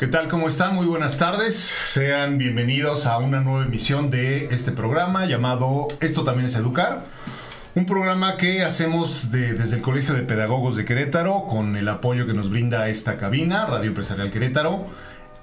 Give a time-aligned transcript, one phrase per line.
[0.00, 0.28] ¿Qué tal?
[0.28, 0.74] ¿Cómo están?
[0.74, 1.56] Muy buenas tardes.
[1.56, 7.04] Sean bienvenidos a una nueva emisión de este programa llamado Esto también es educar.
[7.74, 12.32] Un programa que hacemos desde el Colegio de Pedagogos de Querétaro con el apoyo que
[12.32, 14.86] nos brinda esta cabina, Radio Empresarial Querétaro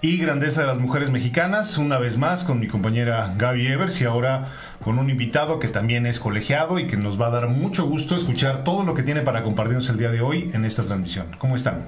[0.01, 4.05] y Grandeza de las Mujeres Mexicanas, una vez más con mi compañera Gaby Evers y
[4.05, 4.45] ahora
[4.83, 8.15] con un invitado que también es colegiado y que nos va a dar mucho gusto
[8.15, 11.27] escuchar todo lo que tiene para compartirnos el día de hoy en esta transmisión.
[11.37, 11.85] ¿Cómo están?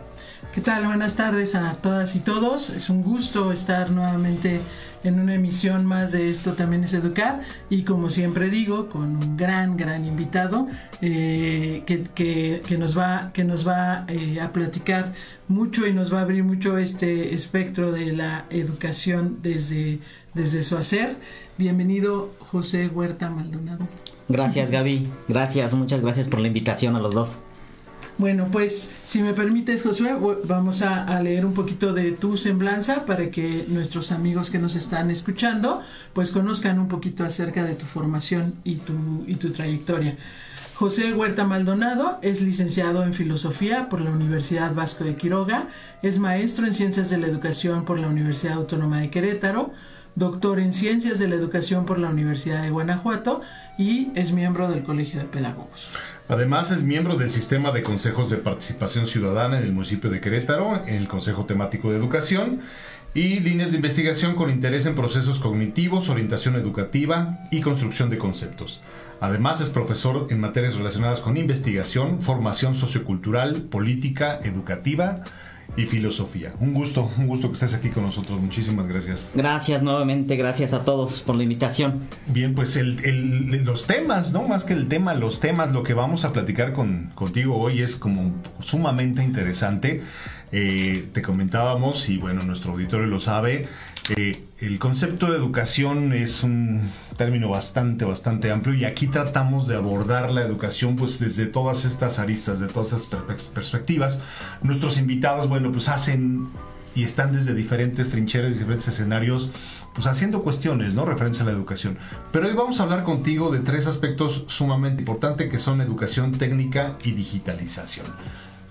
[0.53, 0.85] ¿Qué tal?
[0.85, 2.69] Buenas tardes a todas y todos.
[2.71, 4.61] Es un gusto estar nuevamente
[5.03, 9.37] en una emisión más de Esto también es educar y como siempre digo, con un
[9.37, 10.67] gran, gran invitado
[11.01, 15.13] eh, que, nos va, que nos va eh, a platicar
[15.47, 19.99] mucho y nos va a abrir mucho este espectro de la educación desde,
[20.33, 21.17] desde su hacer.
[21.57, 23.87] Bienvenido José Huerta Maldonado.
[24.27, 27.39] Gracias Gaby, gracias, muchas gracias por la invitación a los dos.
[28.19, 30.13] Bueno, pues si me permites, Josué,
[30.43, 35.09] vamos a, leer un poquito de tu semblanza para que nuestros amigos que nos están
[35.09, 35.81] escuchando
[36.11, 40.17] pues conozcan un poquito acerca de tu formación y tu, y tu trayectoria.
[40.75, 45.69] José Huerta Maldonado es licenciado en Filosofía por la Universidad Vasco de Quiroga,
[46.01, 49.71] es maestro en Ciencias de la Educación por la Universidad Autónoma de Querétaro,
[50.15, 53.39] doctor en Ciencias de la Educación por la Universidad de Guanajuato
[53.77, 55.89] y es miembro del Colegio de Pedagogos.
[56.29, 60.85] Además es miembro del sistema de consejos de participación ciudadana en el municipio de Querétaro,
[60.85, 62.61] en el Consejo Temático de Educación
[63.15, 68.79] y líneas de investigación con interés en procesos cognitivos, orientación educativa y construcción de conceptos.
[69.19, 75.23] Además es profesor en materias relacionadas con investigación, formación sociocultural, política, educativa,
[75.77, 76.53] y filosofía.
[76.59, 78.39] Un gusto, un gusto que estés aquí con nosotros.
[78.41, 79.31] Muchísimas gracias.
[79.33, 82.01] Gracias nuevamente, gracias a todos por la invitación.
[82.27, 84.47] Bien, pues el, los temas, ¿no?
[84.47, 87.95] Más que el tema, los temas, lo que vamos a platicar con, contigo hoy es
[87.95, 90.01] como sumamente interesante.
[90.51, 93.67] Eh, te comentábamos, y bueno, nuestro auditorio lo sabe,
[94.15, 100.31] el concepto de educación es un término bastante, bastante amplio y aquí tratamos de abordar
[100.31, 103.21] la educación pues desde todas estas aristas, de todas estas
[103.53, 104.21] perspectivas.
[104.61, 106.49] Nuestros invitados, bueno, pues hacen
[106.95, 109.51] y están desde diferentes trincheras, diferentes escenarios,
[109.93, 111.05] pues haciendo cuestiones, ¿no?
[111.05, 111.97] Referencia a la educación.
[112.31, 116.95] Pero hoy vamos a hablar contigo de tres aspectos sumamente importantes que son educación técnica
[117.03, 118.07] y digitalización.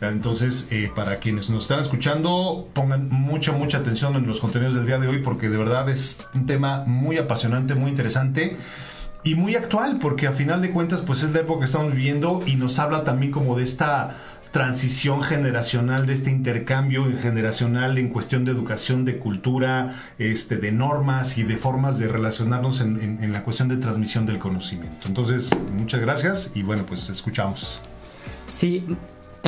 [0.00, 4.86] Entonces, eh, para quienes nos están escuchando, pongan mucha, mucha atención en los contenidos del
[4.86, 8.56] día de hoy porque de verdad es un tema muy apasionante, muy interesante
[9.24, 12.42] y muy actual porque a final de cuentas pues es la época que estamos viviendo
[12.46, 14.16] y nos habla también como de esta
[14.52, 21.36] transición generacional, de este intercambio generacional en cuestión de educación, de cultura, este, de normas
[21.38, 25.06] y de formas de relacionarnos en, en la cuestión de transmisión del conocimiento.
[25.06, 27.80] Entonces, muchas gracias y bueno, pues escuchamos.
[28.56, 28.84] Sí,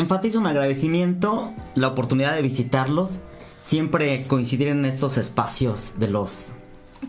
[0.00, 3.20] enfatizo un agradecimiento, la oportunidad de visitarlos,
[3.62, 6.52] siempre coincidir en estos espacios de los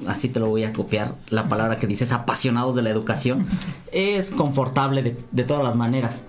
[0.07, 3.45] así te lo voy a copiar, la palabra que dices, apasionados de la educación,
[3.91, 6.25] es confortable de, de, todas las maneras.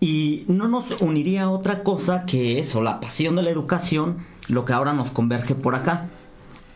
[0.00, 4.72] Y no nos uniría otra cosa que eso, la pasión de la educación, lo que
[4.72, 6.08] ahora nos converge por acá.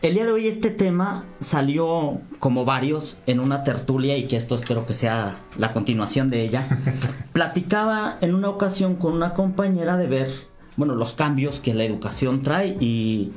[0.01, 4.55] El día de hoy este tema salió como varios en una tertulia y que esto
[4.55, 6.67] espero que sea la continuación de ella.
[7.33, 10.31] Platicaba en una ocasión con una compañera de ver,
[10.77, 13.31] bueno, los cambios que la educación trae y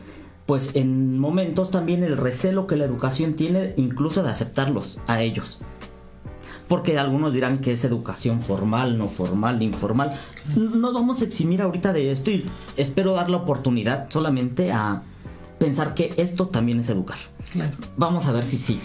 [0.45, 5.61] pues en momentos también el recelo que la educación tiene incluso de aceptarlos a ellos.
[6.69, 10.13] Porque algunos dirán que es educación formal, no formal, informal.
[10.55, 12.45] No vamos a eximir ahorita de esto y
[12.77, 15.03] espero dar la oportunidad solamente a
[15.59, 17.19] pensar que esto también es educar.
[17.53, 17.77] Claro.
[17.97, 18.79] Vamos a ver si sí.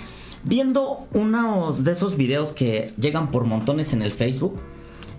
[0.43, 4.59] Viendo unos de esos videos que llegan por montones en el Facebook,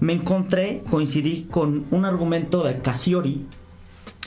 [0.01, 3.47] me encontré, coincidí con un argumento de Cassiori,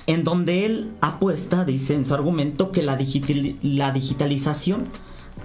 [0.08, 4.86] en donde él apuesta, dice en su argumento, que la, digital- la digitalización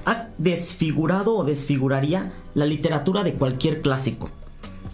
[0.06, 4.30] ha desfigurado o desfiguraría la literatura de cualquier clásico.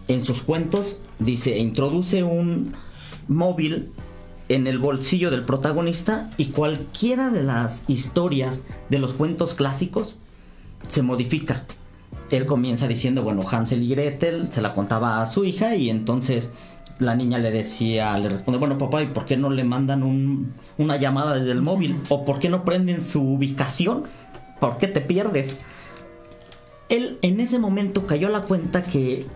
[0.08, 2.74] En sus cuentos, dice, introduce un
[3.28, 3.92] móvil
[4.48, 10.16] en el bolsillo del protagonista y cualquiera de las historias de los cuentos clásicos
[10.88, 11.64] se modifica.
[12.30, 16.52] Él comienza diciendo, bueno, Hansel y Gretel se la contaba a su hija y entonces
[16.98, 20.52] la niña le decía, le responde, bueno papá, ¿y por qué no le mandan un-
[20.78, 21.96] una llamada desde el móvil?
[22.08, 24.04] ¿O por qué no prenden su ubicación?
[24.60, 25.56] ¿Por qué te pierdes?
[26.88, 29.26] Él en ese momento cayó a la cuenta que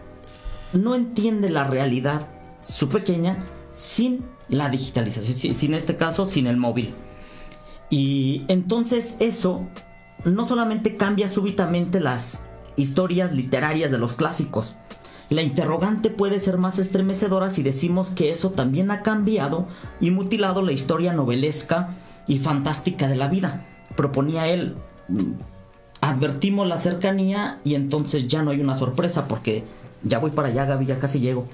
[0.73, 2.27] no entiende la realidad,
[2.61, 6.95] su pequeña, sin la digitalización, si- sin este caso, sin el móvil.
[7.91, 9.67] Y entonces eso
[10.25, 12.45] no solamente cambia súbitamente las
[12.77, 14.75] historias literarias de los clásicos,
[15.31, 19.67] la interrogante puede ser más estremecedora si decimos que eso también ha cambiado
[20.01, 21.97] y mutilado la historia novelesca
[22.29, 23.67] y fantástica de la vida.
[23.97, 24.77] Proponía él,
[25.09, 25.33] mm,
[26.03, 29.65] advertimos la cercanía y entonces ya no hay una sorpresa porque
[30.05, 31.47] ya voy para allá, Gaby, ya casi llego.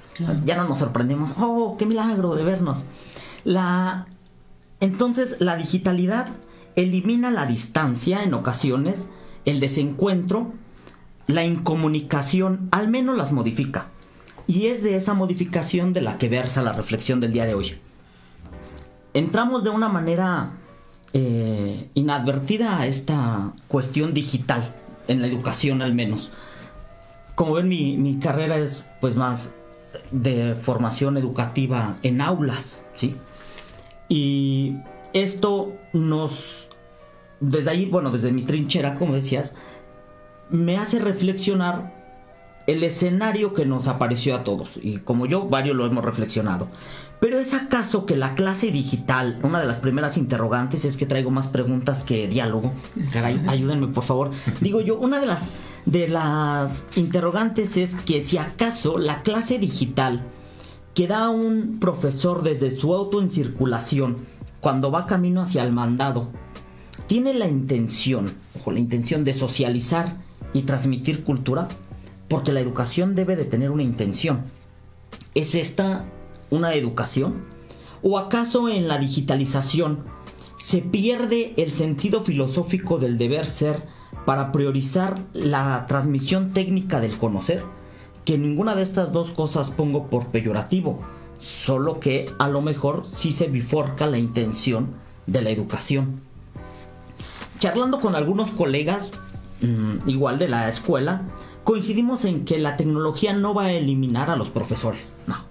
[0.45, 1.35] Ya no nos sorprendemos.
[1.39, 2.85] Oh, qué milagro de vernos.
[3.45, 4.06] La
[4.81, 6.29] entonces la digitalidad
[6.77, 9.09] elimina la distancia en ocasiones,
[9.45, 10.53] el desencuentro,
[11.27, 13.89] la incomunicación, al menos las modifica.
[14.47, 17.75] Y es de esa modificación de la que versa la reflexión del día de hoy.
[19.15, 20.53] Entramos de una manera
[21.12, 24.75] eh, inadvertida a esta cuestión digital,
[25.09, 26.33] en la educación al menos.
[27.38, 29.50] Como ven, mi, mi carrera es pues más
[30.11, 33.14] de formación educativa en aulas, ¿sí?
[34.08, 34.79] Y
[35.12, 36.69] esto nos,
[37.38, 39.55] desde ahí, bueno, desde mi trinchera, como decías,
[40.50, 41.94] me hace reflexionar
[42.67, 44.76] el escenario que nos apareció a todos.
[44.82, 46.67] Y como yo, varios lo hemos reflexionado.
[47.20, 51.31] Pero es acaso que la clase digital, una de las primeras interrogantes es que traigo
[51.31, 52.73] más preguntas que diálogo.
[53.12, 54.31] Caray, ayúdenme por favor.
[54.61, 55.50] Digo yo, una de las
[55.85, 60.23] de las interrogantes es que si acaso la clase digital
[60.94, 64.19] que da un profesor desde su auto en circulación
[64.61, 66.29] cuando va camino hacia el mandado
[67.06, 70.17] tiene la intención, o la intención de socializar
[70.53, 71.69] y transmitir cultura,
[72.29, 74.43] porque la educación debe de tener una intención.
[75.35, 76.05] ¿Es esta
[76.50, 77.45] una educación?
[78.03, 80.05] ¿O acaso en la digitalización
[80.59, 83.87] se pierde el sentido filosófico del deber ser
[84.25, 87.65] para priorizar la transmisión técnica del conocer?
[88.25, 91.00] Que ninguna de estas dos cosas pongo por peyorativo,
[91.39, 94.89] solo que a lo mejor sí se bifurca la intención
[95.27, 96.21] de la educación.
[97.59, 99.12] Charlando con algunos colegas,
[99.61, 101.23] mm, igual de la escuela,
[101.65, 105.15] coincidimos en que la tecnología no va a eliminar a los profesores.
[105.27, 105.48] No.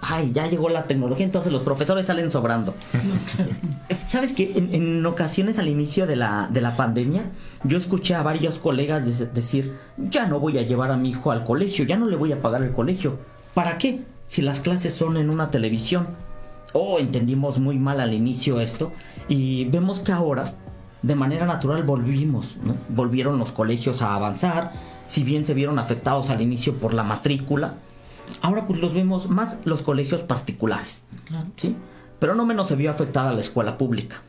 [0.00, 2.74] Ay, ya llegó la tecnología, entonces los profesores salen sobrando.
[4.06, 7.22] ¿Sabes que en, en ocasiones al inicio de la, de la pandemia,
[7.64, 11.30] yo escuché a varios colegas de- decir, ya no voy a llevar a mi hijo
[11.32, 13.18] al colegio, ya no le voy a pagar el colegio.
[13.54, 14.02] ¿Para qué?
[14.26, 16.06] Si las clases son en una televisión.
[16.74, 18.92] Oh, entendimos muy mal al inicio esto
[19.26, 20.52] y vemos que ahora
[21.00, 22.74] de manera natural volvimos, ¿no?
[22.90, 24.72] Volvieron los colegios a avanzar,
[25.06, 27.74] si bien se vieron afectados al inicio por la matrícula,
[28.42, 31.04] ahora pues los vemos más los colegios particulares,
[31.56, 31.76] ¿sí?
[32.18, 34.22] Pero no menos se vio afectada la escuela pública.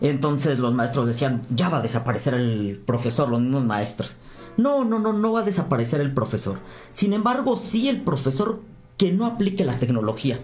[0.00, 4.18] Entonces los maestros decían, ya va a desaparecer el profesor, los mismos maestros.
[4.56, 6.58] No, no, no, no va a desaparecer el profesor.
[6.92, 8.60] Sin embargo, sí el profesor
[8.96, 10.40] que no aplique la tecnología.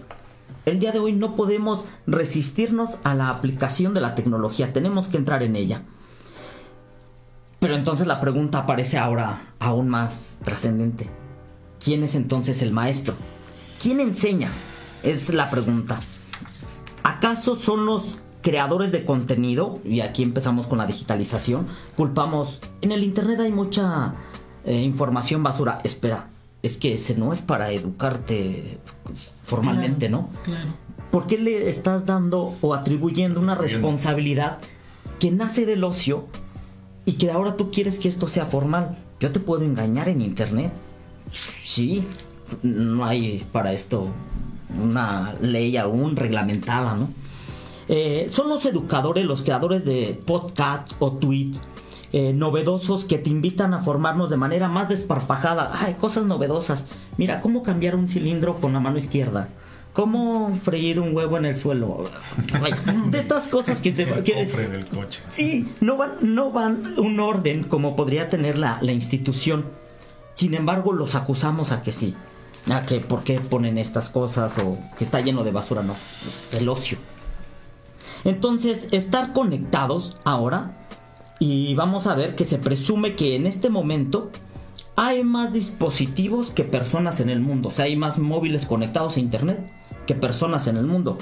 [0.65, 5.17] El día de hoy no podemos resistirnos a la aplicación de la tecnología, tenemos que
[5.17, 5.83] entrar en ella.
[7.59, 11.09] Pero entonces la pregunta aparece ahora aún más trascendente.
[11.85, 13.13] ¿Quién es entonces el maestro?
[13.79, 14.49] ¿Quién enseña?
[15.03, 15.99] Es la pregunta.
[17.03, 19.79] ¿Acaso son los creadores de contenido?
[19.83, 21.67] Y aquí empezamos con la digitalización.
[21.95, 22.59] Culpamos.
[22.81, 24.13] En el Internet hay mucha
[24.65, 25.77] eh, información basura.
[25.83, 26.29] Espera,
[26.63, 28.79] es que ese no es para educarte
[29.43, 30.41] formalmente, Claro, ¿no?
[30.43, 30.69] Claro.
[31.11, 34.57] ¿Por qué le estás dando o atribuyendo una responsabilidad
[35.19, 36.25] que nace del ocio
[37.05, 38.97] y que ahora tú quieres que esto sea formal?
[39.19, 40.73] Yo te puedo engañar en internet.
[41.63, 42.03] Sí,
[42.63, 44.07] no hay para esto
[44.81, 47.09] una ley aún reglamentada, ¿no?
[47.87, 51.61] Eh, son los educadores, los creadores de podcasts o tweets
[52.13, 55.71] eh, novedosos que te invitan a formarnos de manera más desparpajada.
[55.73, 56.85] Ay, cosas novedosas.
[57.17, 59.49] Mira, cómo cambiar un cilindro con la mano izquierda.
[59.93, 62.03] ¿Cómo freír un huevo en el suelo?
[63.11, 65.19] De estas cosas que se El que- cofre del coche.
[65.29, 69.65] Sí, no van, no van un orden como podría tener la, la institución.
[70.35, 72.15] Sin embargo, los acusamos a que sí.
[72.69, 75.95] A que por qué ponen estas cosas o que está lleno de basura, no.
[76.25, 76.97] Es el ocio.
[78.23, 80.77] Entonces, estar conectados ahora
[81.39, 84.31] y vamos a ver que se presume que en este momento
[84.95, 87.69] hay más dispositivos que personas en el mundo.
[87.69, 89.59] O sea, hay más móviles conectados a internet
[90.07, 91.17] que personas en el mundo.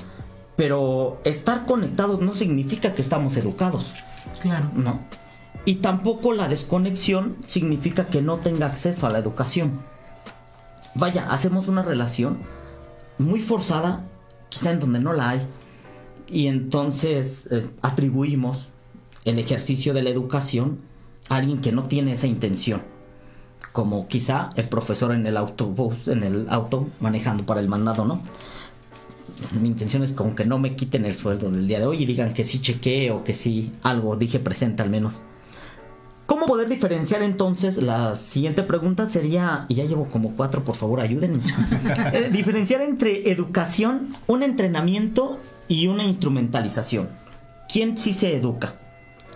[0.55, 3.93] Pero estar conectados no significa que estamos educados.
[4.41, 4.69] Claro.
[4.75, 4.99] No.
[5.65, 9.81] Y tampoco la desconexión significa que no tenga acceso a la educación.
[10.95, 12.39] Vaya, hacemos una relación
[13.17, 14.05] muy forzada,
[14.49, 15.41] quizá en donde no la hay.
[16.27, 18.69] Y entonces eh, atribuimos
[19.23, 20.79] el ejercicio de la educación
[21.29, 22.81] a alguien que no tiene esa intención.
[23.71, 28.21] Como quizá el profesor en el autobús, en el auto, manejando para el mandado, ¿no?
[29.59, 32.05] mi intención es como que no me quiten el sueldo del día de hoy y
[32.05, 35.19] digan que sí chequeé o que sí algo dije presente al menos.
[36.25, 37.77] ¿Cómo poder diferenciar entonces?
[37.77, 41.43] La siguiente pregunta sería, y ya llevo como cuatro, por favor ayúdenme.
[42.13, 47.09] Eh, diferenciar entre educación, un entrenamiento y una instrumentalización.
[47.71, 48.75] ¿Quién sí se educa?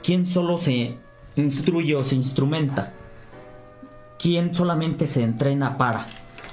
[0.03, 0.97] ¿Quién solo se
[1.35, 2.93] instruye o se instrumenta?
[4.19, 6.05] ¿Quién solamente se entrena para?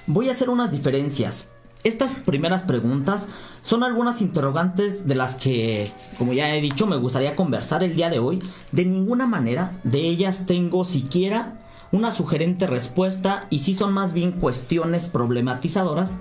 [0.06, 1.50] Voy a hacer unas diferencias.
[1.82, 3.28] Estas primeras preguntas
[3.64, 8.10] son algunas interrogantes de las que, como ya he dicho, me gustaría conversar el día
[8.10, 8.42] de hoy.
[8.72, 14.32] De ninguna manera de ellas tengo siquiera una sugerente respuesta y sí son más bien
[14.32, 16.18] cuestiones problematizadoras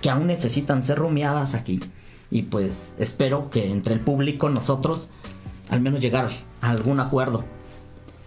[0.00, 1.78] que aún necesitan ser rumiadas aquí.
[2.32, 5.08] Y pues espero que entre el público nosotros
[5.70, 7.44] al menos llegar a algún acuerdo.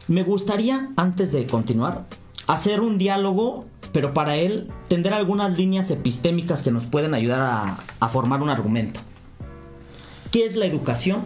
[0.07, 2.05] Me gustaría, antes de continuar,
[2.47, 3.65] hacer un diálogo,
[3.95, 8.99] pero para él tender algunas líneas epistémicas que nos pueden ayudar a, formar un argumento.
[10.31, 11.21] ¿Qué es la educación?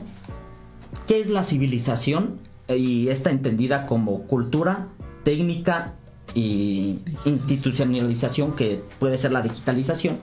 [1.07, 2.39] ¿Qué es la civilización?
[2.67, 4.87] Y esta entendida como cultura,
[5.23, 5.95] técnica
[6.35, 10.19] y institucionalización que puede ser la digitalización.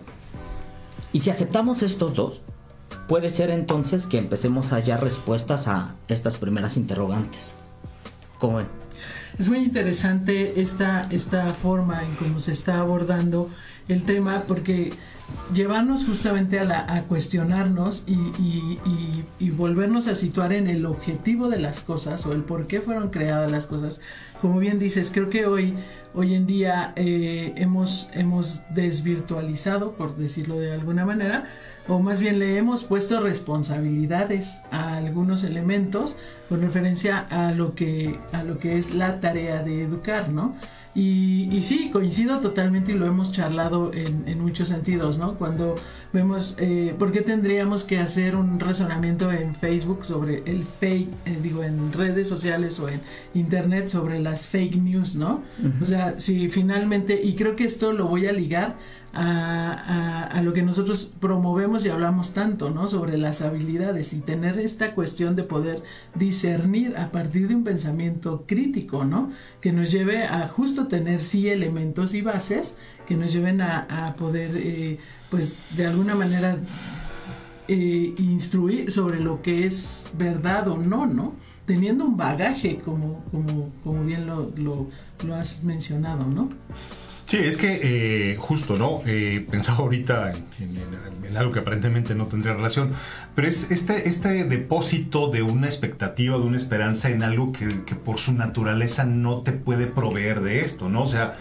[1.12, 2.43] Y si aceptamos estos dos,
[3.09, 7.57] puede ser entonces que empecemos a hallar respuestas a estas primeras interrogantes.
[8.38, 8.86] ¿Cómo ven?
[9.38, 13.50] Es muy interesante esta, esta forma en cómo se está abordando
[13.88, 14.92] el tema porque
[15.52, 22.33] llevarnos justamente a, cuestionarnos y volvernos a situar en el objetivo de las cosas o
[22.33, 24.00] el por qué fueron creadas las cosas.
[24.40, 25.75] Como bien dices, creo que hoy,
[26.14, 31.47] hoy en día eh, hemos, hemos desvirtualizado, por decirlo de alguna manera,
[31.88, 36.16] o más bien le hemos puesto responsabilidades a algunos elementos
[36.49, 40.55] con referencia a lo que, a lo que es la tarea de educar, ¿no?
[40.95, 45.35] Y, y sí, coincido totalmente y lo hemos charlado en, en muchos sentidos, ¿no?
[45.35, 45.75] Cuando
[46.14, 51.38] vemos, eh, ¿por qué tendríamos que hacer un razonamiento en Facebook sobre el fake, eh,
[51.43, 53.02] digo, en redes sociales o en
[53.35, 55.43] Internet sobre las fake news, ¿no?
[55.83, 58.76] O sea, si finalmente, y creo que esto lo voy a ligar
[59.16, 62.87] a, lo que nosotros promovemos y hablamos tanto, ¿no?
[62.88, 65.82] Sobre las habilidades y tener esta cuestión de poder
[66.14, 69.32] discernir a partir de un pensamiento crítico, ¿no?
[69.61, 74.16] Que nos lleve a justo tener sí elementos y bases que nos lleven a, a
[74.16, 74.99] poder, eh,
[75.30, 76.58] pues, de alguna manera
[77.68, 81.35] eh, instruir sobre lo que es verdad o no, ¿no?
[81.64, 84.87] Teniendo un bagaje, como, como, como bien lo, lo,
[85.26, 86.50] lo has mencionado, ¿no?
[87.26, 89.02] Sí, es que eh, justo, ¿no?
[89.04, 92.95] Eh, pensaba ahorita en, algo que aparentemente no tendría relación,
[93.35, 97.97] pero es este, este depósito de una expectativa, de una esperanza en algo que, que
[97.97, 101.02] por su naturaleza no te puede proveer de esto, ¿no?
[101.02, 101.37] O sea,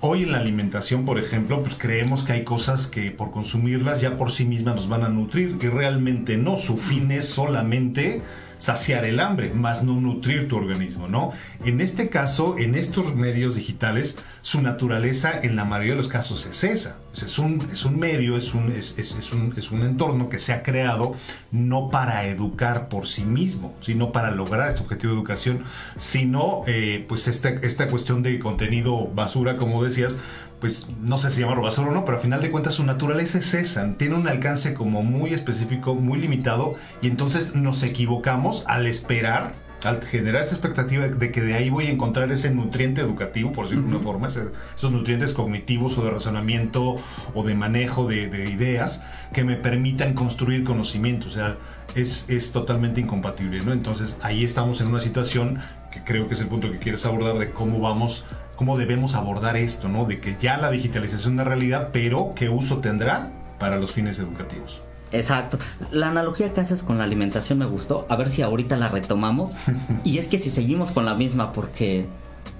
[0.00, 4.16] hoy en la alimentación, por ejemplo, pues creemos que hay cosas que por consumirlas ya
[4.16, 8.22] por sí mismas nos van a nutrir, y realmente no, su fin es solamente
[8.58, 11.32] saciar el hambre, más no nutrir tu organismo, ¿no?
[11.64, 16.46] En este caso, en estos medios digitales, su naturaleza en la mayoría de los casos
[16.46, 16.98] es esa.
[17.14, 20.52] Es un, es un medio, es un, es- es un, es un entorno que se
[20.52, 21.14] ha creado
[21.50, 25.64] no para educar por sí mismo, sino para lograr ese objetivo de educación,
[25.96, 30.18] sino eh, pues esta, esta cuestión de contenido basura, como decías,
[30.60, 33.38] pues no sé si llamarlo basura o no, pero al final de cuentas su naturaleza
[33.38, 38.86] es esa, tiene un alcance como muy específico, muy limitado, y entonces nos equivocamos al
[38.86, 39.52] esperar,
[39.84, 43.66] al generar esa expectativa de que de ahí voy a encontrar ese nutriente educativo, por
[43.66, 46.96] decirlo de una forma, ese- esos nutrientes cognitivos o de razonamiento
[47.34, 51.56] o de manejo de, de ideas que me permitan construir conocimiento, o sea,
[51.94, 53.72] es, es totalmente incompatible, ¿no?
[53.72, 55.60] Entonces ahí estamos en una situación
[55.92, 58.24] que creo que es el punto que quieres abordar de cómo vamos
[58.58, 60.04] cómo debemos abordar esto, ¿no?
[60.04, 64.18] De que ya la digitalización es una realidad, pero ¿qué uso tendrá para los fines
[64.18, 64.80] educativos.
[65.10, 65.58] Exacto.
[65.90, 68.06] La analogía que haces con la alimentación me gustó.
[68.08, 69.56] A ver si ahorita la retomamos.
[70.04, 72.06] y es que si seguimos con la misma, porque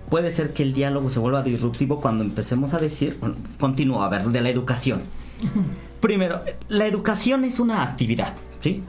[0.08, 3.18] puede ser que el diálogo se vuelva disruptivo cuando empecemos a decir,
[3.58, 5.02] continúo, a ver, de la educación.
[6.00, 8.82] Primero, la educación es una actividad, ¿sí?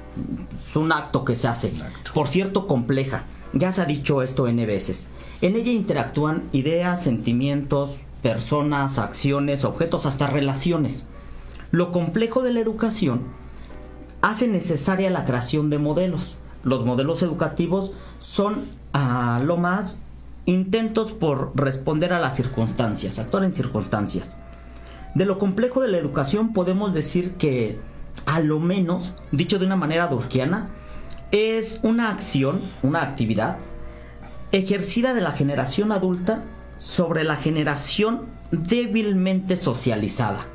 [0.70, 1.74] Es un acto que se hace.
[2.14, 3.24] Por cierto, compleja.
[3.52, 5.10] Ya se ha dicho esto N veces.
[5.42, 7.92] En ella interactúan ideas, sentimientos,
[8.22, 11.06] personas, acciones, objetos, hasta relaciones.
[11.72, 13.22] Lo complejo de la educación
[14.22, 16.36] hace necesaria la creación de modelos.
[16.64, 20.00] Los modelos educativos son a lo más
[20.46, 24.38] intentos por responder a las circunstancias, actuar en circunstancias.
[25.16, 27.80] De lo complejo de la educación podemos decir que,
[28.26, 30.70] a lo menos, dicho de una manera durkiana,
[31.32, 33.58] es una acción, una actividad
[34.52, 36.44] ejercida de la generación adulta
[36.78, 40.48] sobre la generación débilmente socializada.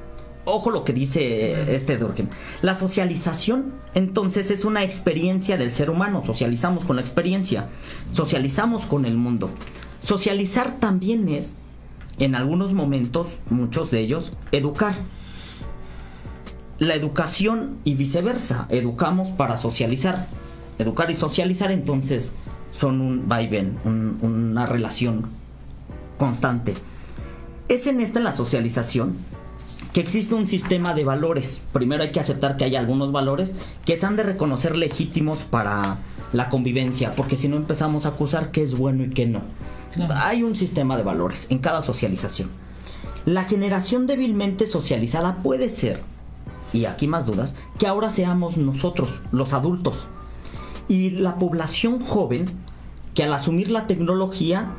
[0.46, 2.28] Ojo lo que dice este Durkheim.
[2.60, 6.22] La socialización, entonces, es una experiencia del ser humano.
[6.24, 7.68] Socializamos con la experiencia,
[8.12, 9.50] socializamos con el mundo.
[10.02, 11.58] Socializar también es
[12.18, 14.94] en algunos momentos, muchos de ellos, educar.
[16.78, 20.26] La educación y viceversa, educamos para socializar.
[20.78, 22.34] Educar y socializar entonces
[22.78, 23.78] son un vaivén,
[24.20, 25.26] una relación
[26.18, 26.74] constante.
[27.68, 29.16] Es en esta la socialización
[29.92, 31.62] que existe un sistema de valores.
[31.72, 33.52] Primero hay que aceptar que hay algunos valores
[33.84, 35.98] que se han de reconocer legítimos para
[36.32, 39.42] la convivencia, porque si no empezamos a acusar qué es bueno y qué no.
[40.16, 42.50] Hay un sistema de valores en cada socialización.
[43.24, 46.00] La generación débilmente socializada puede ser,
[46.72, 50.08] y aquí más dudas, que ahora seamos nosotros, los adultos.
[50.88, 52.46] Y la población joven,
[53.14, 54.74] que al asumir la tecnología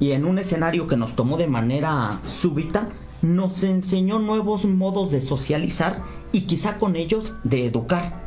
[0.00, 2.88] y en un escenario que nos tomó de manera súbita,
[3.22, 6.02] nos enseñó nuevos modos de socializar
[6.32, 8.20] y quizá con ellos de educar.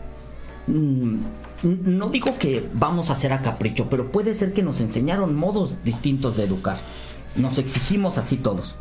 [0.67, 1.17] Mm,
[1.63, 5.74] no digo que vamos a hacer a capricho, pero puede ser que nos enseñaron modos
[5.84, 6.79] distintos de educar.
[7.36, 8.76] Nos exigimos así todos.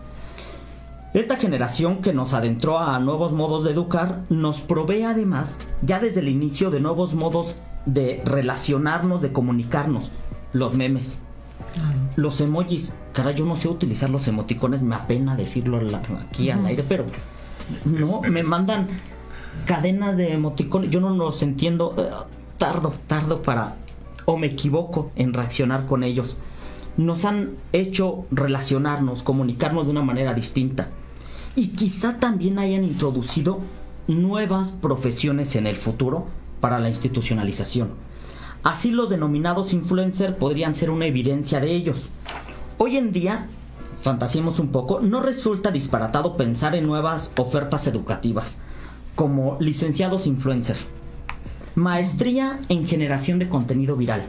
[1.14, 6.20] Esta generación que nos adentró a nuevos modos de educar nos provee además ya desde
[6.20, 10.10] el inicio de nuevos modos de relacionarnos, de comunicarnos.
[10.52, 11.20] Los memes,
[12.16, 12.94] los emojis.
[13.12, 15.80] Cara, yo no sé utilizar los emoticones, me apena decirlo
[16.20, 17.06] aquí al aire, pero
[17.84, 18.88] no, me mandan
[19.66, 20.90] cadenas de emoticones.
[20.90, 21.94] Yo no los entiendo.
[21.98, 22.10] Eh,
[22.58, 23.76] tardo, tardo para,
[24.24, 26.36] o me equivoco en reaccionar con ellos.
[26.96, 30.88] Nos han hecho relacionarnos, comunicarnos de una manera distinta.
[31.54, 33.60] Y quizá también hayan introducido
[34.08, 36.26] nuevas profesiones en el futuro
[36.60, 37.90] para la institucionalización.
[38.66, 42.08] Así los denominados influencers podrían ser una evidencia de ellos.
[42.78, 43.46] Hoy en día,
[44.02, 48.58] fantasiemos un poco, no resulta disparatado pensar en nuevas ofertas educativas,
[49.14, 50.76] como licenciados influencer,
[51.76, 54.22] Maestría en generación de contenido viral.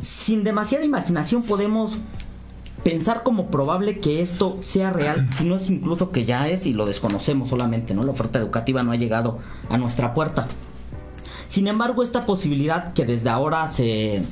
[0.00, 1.98] Sin demasiada imaginación podemos
[2.82, 6.72] pensar como probable que esto sea real, si no es incluso que ya es y
[6.72, 8.04] lo desconocemos solamente, ¿no?
[8.04, 10.48] La oferta educativa no ha llegado a nuestra puerta.
[11.46, 14.22] Sin embargo, esta posibilidad que desde ahora se,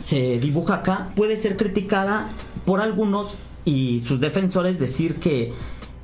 [0.00, 2.28] se dibuja acá puede ser criticada
[2.64, 5.52] por algunos y sus defensores decir que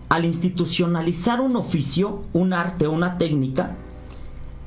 [0.08, 3.76] al institucionalizar un oficio, un arte una técnica,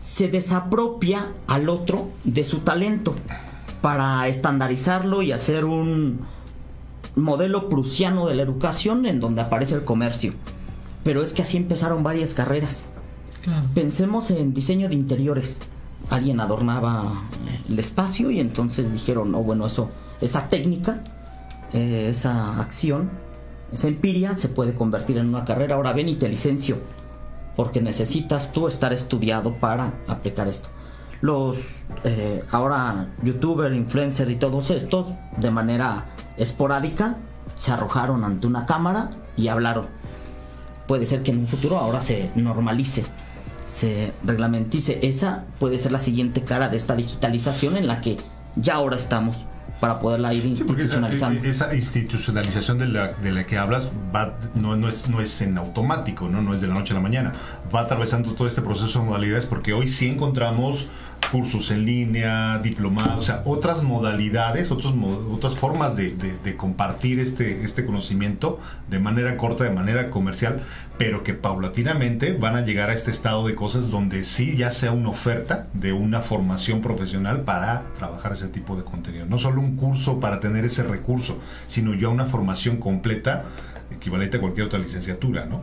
[0.04, 3.16] se desapropia al otro de su talento
[3.82, 6.22] para estandarizarlo y hacer un
[7.16, 10.34] modelo prusiano de la educación en donde aparece el comercio.
[11.04, 12.86] Pero es que así empezaron varias carreras.
[13.74, 15.60] Pensemos en diseño de interiores.
[16.10, 17.12] Alguien adornaba
[17.70, 19.90] el espacio y entonces dijeron, no, bueno, eso,
[20.22, 21.04] esa técnica,
[21.74, 23.10] eh, esa acción,
[23.72, 25.76] esa empiria se puede convertir en una carrera.
[25.76, 26.78] Ahora ven y te licencio
[27.58, 30.70] porque necesitas tú estar estudiado para aplicar esto.
[31.22, 31.58] Los
[32.04, 35.08] eh, ahora youtuber, influencer y todos estos,
[35.38, 36.06] de manera
[36.38, 37.18] esporádica,
[37.56, 39.88] se arrojaron ante una cámara y hablaron.
[40.88, 43.04] Puede ser que en un futuro ahora se normalice,
[43.78, 45.00] se reglamentice.
[45.04, 48.18] Esa puede ser la siguiente cara de esta digitalización en la que
[48.56, 49.46] ya ahora estamos
[49.80, 51.48] para poderla ir institucionalizando.
[51.48, 55.60] esa, institucionalización de la, de la, que hablas va, no, no, es, no es en
[55.60, 56.42] automático, ¿no?
[56.42, 57.34] no es de la noche a la mañana.
[57.74, 60.88] Va atravesando todo este proceso de modalidades porque hoy sí encontramos
[61.32, 64.94] cursos en línea, diplomados, o sea, otras modalidades, otros,
[65.32, 70.64] otras formas de, compartir este, este conocimiento de manera corta, de manera comercial,
[70.98, 74.92] pero que paulatinamente van a llegar a este estado de cosas donde sí ya sea
[74.92, 79.26] una oferta de una formación profesional para trabajar ese tipo de contenido.
[79.26, 83.44] No solo un curso para tener ese recurso, sino ya una formación completa
[83.92, 85.62] equivalente a cualquier otra licenciatura, ¿no?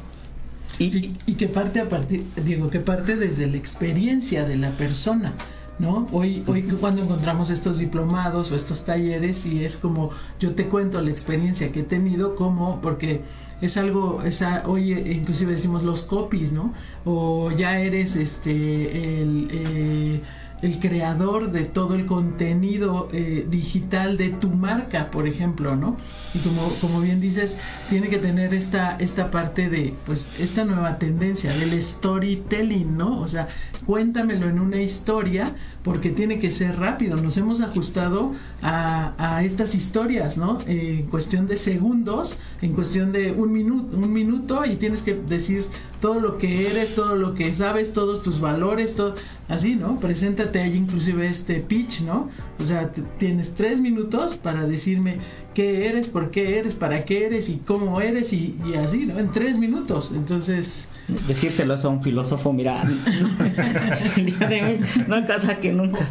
[0.79, 5.35] Y, y, que parte a partir, digo, que parte desde la experiencia de la persona.
[5.77, 6.07] ¿No?
[6.13, 11.01] Hoy, hoy cuando encontramos estos diplomados o estos talleres y es como yo te cuento
[11.01, 13.23] la experiencia que he tenido como porque
[13.61, 16.73] es algo, esa, hoy inclusive decimos los copies, ¿no?
[17.05, 20.21] O ya eres este el eh,
[20.65, 25.99] el creador de todo el contenido eh, digital de tu marca, por ejemplo, ¿no?
[26.33, 27.59] Y como, como bien dices,
[27.91, 33.21] tiene que tener esta, esta parte de, pues, esta nueva tendencia del storytelling, ¿no?
[33.21, 33.49] O sea,
[33.85, 37.19] cuéntamelo en una historia porque tiene que ser rápido.
[37.19, 38.33] Nos hemos ajustado
[38.67, 40.59] a, estas historias, ¿no?
[40.67, 45.67] En cuestión de segundos, en cuestión de un minuto, un minuto y tienes que decir
[46.01, 49.17] todo lo que eres, todo lo que sabes, todos tus valores, todo
[49.49, 50.01] así, ¿no?
[50.01, 52.31] Preséntate inclusive este pitch, ¿no?
[52.59, 55.19] O sea, tienes tres minutos para decirme
[55.55, 59.19] qué eres, por qué eres, para qué eres y cómo eres y, así, ¿no?
[59.19, 60.13] En tres minutos.
[60.15, 60.89] Entonces...
[61.27, 62.83] Decírselo eso a un filósofo, mira,
[65.09, 66.07] no casa que nunca.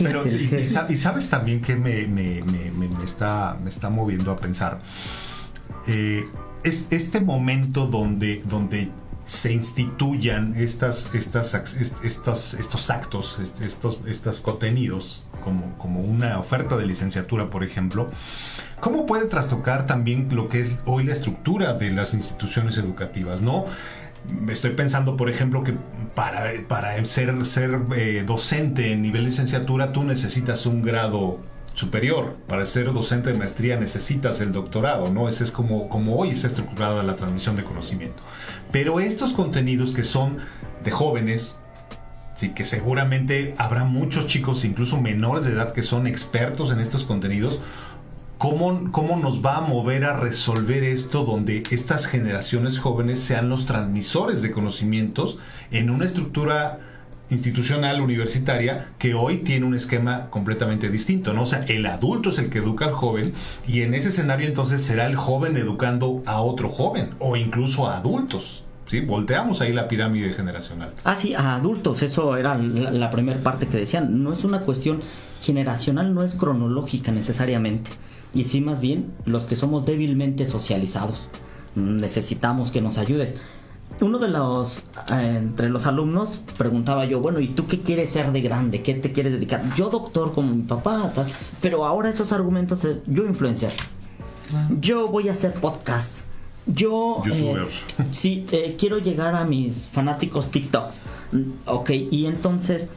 [0.00, 4.80] Pero, y, sabes también que me, me, me, está, me está moviendo a pensar.
[5.86, 6.26] Eh,
[6.64, 8.90] es este momento donde, donde
[9.28, 17.50] se instituyan estas, estas, estos, actos, estos, estos contenidos, como, como una oferta de licenciatura,
[17.50, 18.10] por ejemplo,
[18.80, 23.42] ¿cómo puede trastocar también lo que es hoy la estructura de las instituciones educativas?
[23.42, 23.66] ¿no?
[24.48, 25.74] Estoy pensando, por ejemplo, que
[26.14, 31.38] para, para ser, ser eh, docente en nivel licenciatura tú necesitas un grado
[31.78, 32.36] superior.
[32.48, 35.28] Para ser docente de maestría necesitas el doctorado, ¿no?
[35.28, 38.22] Ese es como, como hoy está estructurada la transmisión de conocimiento.
[38.72, 40.38] Pero estos contenidos que son
[40.84, 41.58] de jóvenes,
[42.34, 47.04] sí, que seguramente habrá muchos chicos, incluso menores de edad, que son expertos en estos
[47.04, 47.60] contenidos,
[48.38, 53.66] ¿Cómo, ¿Cómo, nos va a mover a resolver esto donde estas generaciones jóvenes sean los
[53.66, 55.38] transmisores de conocimientos
[55.72, 56.78] en una estructura
[57.30, 61.42] institucional universitaria que hoy tiene un esquema completamente distinto, ¿no?
[61.42, 63.32] O sea, el adulto es el que educa al joven
[63.66, 67.98] y en ese escenario entonces será el joven educando a otro joven o incluso a
[67.98, 68.64] adultos.
[68.86, 69.00] ¿Sí?
[69.00, 70.92] Volteamos ahí la pirámide generacional.
[71.04, 74.22] Ah, sí, a adultos, eso era la, la primera parte que decían.
[74.22, 75.02] No es una cuestión
[75.42, 77.90] generacional, no es cronológica necesariamente.
[78.32, 81.28] Y sí, más bien, los que somos débilmente socializados.
[81.74, 83.38] Necesitamos que nos ayudes
[84.00, 84.78] uno de los,
[85.10, 88.82] eh, entre los alumnos, preguntaba yo, bueno, ¿y tú qué quieres ser de grande?
[88.82, 89.62] ¿Qué te quieres dedicar?
[89.76, 91.26] Yo doctor como mi papá, tal.
[91.60, 93.72] Pero ahora esos argumentos, yo influencer.
[94.80, 96.26] Yo voy a hacer podcast.
[96.66, 97.66] Yo, eh,
[98.10, 100.90] sí, eh, quiero llegar a mis fanáticos TikTok.
[101.32, 102.90] Mm, ok, y entonces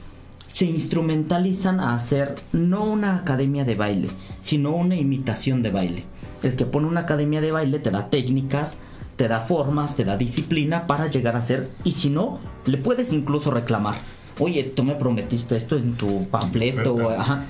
[0.47, 4.09] se instrumentalizan a hacer no una academia de baile,
[4.41, 6.03] sino una imitación de baile.
[6.43, 8.77] El que pone una academia de baile te da técnicas,
[9.21, 13.13] te da formas, te da disciplina para llegar a ser, y si no, le puedes
[13.13, 13.99] incluso reclamar,
[14.39, 17.45] oye, tú me prometiste esto en tu panfleto, ajá.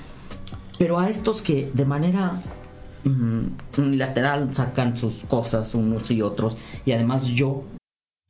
[0.78, 2.32] Pero a estos que de manera
[3.04, 7.64] mm, unilateral sacan sus cosas unos y otros, y además yo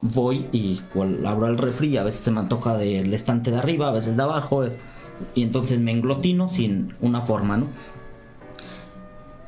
[0.00, 0.82] Voy y
[1.24, 4.22] abro el refri, a veces se me antoja del estante de arriba, a veces de
[4.22, 4.64] abajo,
[5.34, 7.68] y entonces me englotino sin una forma, ¿no?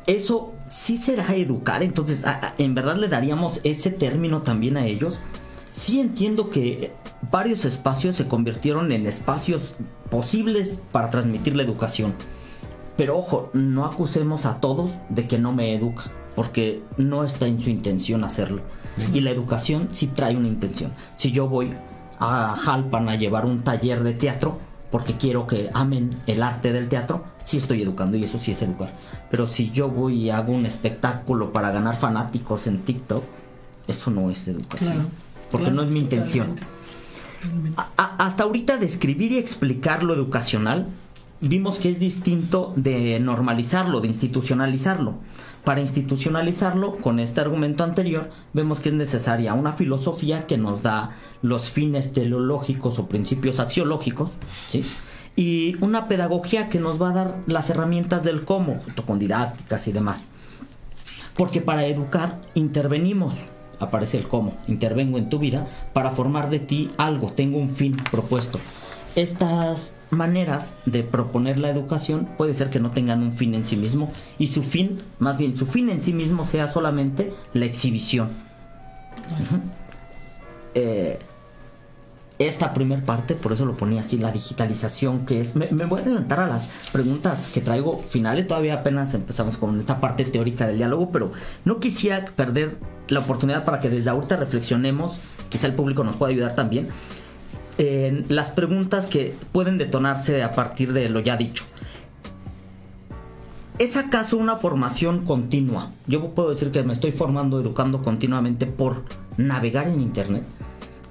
[0.07, 2.25] Eso sí será educar, entonces
[2.59, 5.19] en verdad le daríamos ese término también a ellos.
[5.73, 6.93] Sí entiendo que
[7.31, 9.75] varios espacios se convirtieron en espacios
[10.09, 12.15] posibles para transmitir la educación.
[12.97, 16.05] Pero ojo, no acusemos a todos de que no me educa,
[16.35, 18.63] porque no está en su intención hacerlo.
[19.13, 20.93] Y la educación sí trae una intención.
[21.17, 21.73] Si yo voy
[22.19, 24.59] a Jalpan a llevar un taller de teatro,
[24.91, 28.63] porque quiero que amen el arte del teatro, sí estoy educando y eso sí es
[28.63, 28.95] educar.
[29.31, 33.25] Pero si yo voy y hago un espectáculo para ganar fanáticos en TikTok,
[33.87, 34.79] eso no es educar.
[34.79, 35.03] Claro,
[35.51, 36.55] porque claro, no es mi intención.
[37.77, 40.87] A, a, hasta ahorita describir y explicar lo educacional,
[41.41, 45.15] vimos que es distinto de normalizarlo, de institucionalizarlo.
[45.67, 51.11] Para institucionalizarlo, con este argumento anterior, vemos que es necesaria una filosofía que nos da
[51.43, 54.31] los fines teleológicos o principios axiológicos,
[54.69, 54.85] ¿sí?
[55.35, 59.89] y una pedagogía que nos va a dar las herramientas del cómo, junto con didácticas
[59.89, 60.29] y demás.
[61.35, 63.35] Porque para educar intervenimos,
[63.81, 67.97] aparece el cómo, intervengo en tu vida para formar de ti algo, tengo un fin
[68.13, 68.61] propuesto.
[69.17, 73.75] Estas maneras de proponer la educación puede ser que no tengan un fin en sí
[73.75, 78.29] mismo y su fin, más bien su fin en sí mismo sea solamente la exhibición.
[80.75, 81.19] Eh,
[82.39, 85.57] esta primera parte, por eso lo ponía así, la digitalización, que es...
[85.57, 89.79] Me, me, voy a adelantar a las preguntas que traigo finales, todavía apenas empezamos con
[89.79, 91.33] esta parte teórica del diálogo, pero
[91.65, 92.77] no quisiera perder
[93.09, 96.89] la oportunidad para que desde ahorita reflexionemos, quizá el público nos pueda ayudar también,
[97.79, 101.65] en las preguntas que pueden detonarse a partir de lo ya dicho.
[103.79, 105.93] ¿Es acaso una formación continua?
[106.07, 109.05] Yo puedo decir que me estoy formando, educando continuamente por
[109.37, 110.45] navegar en Internet.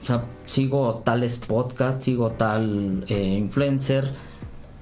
[0.02, 4.12] O sea, sigo tales podcasts, sigo tal eh, influencer,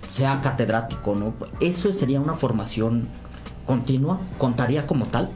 [0.07, 1.33] sea catedrático, ¿no?
[1.59, 3.09] ¿Eso sería una formación
[3.65, 4.21] continua?
[4.37, 5.29] ¿Contaría como tal?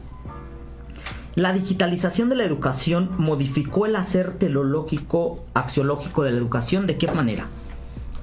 [1.38, 6.88] La digitalización de la educación modificó el hacer teleológico, axiológico de la educación.
[6.88, 7.46] ¿De qué manera?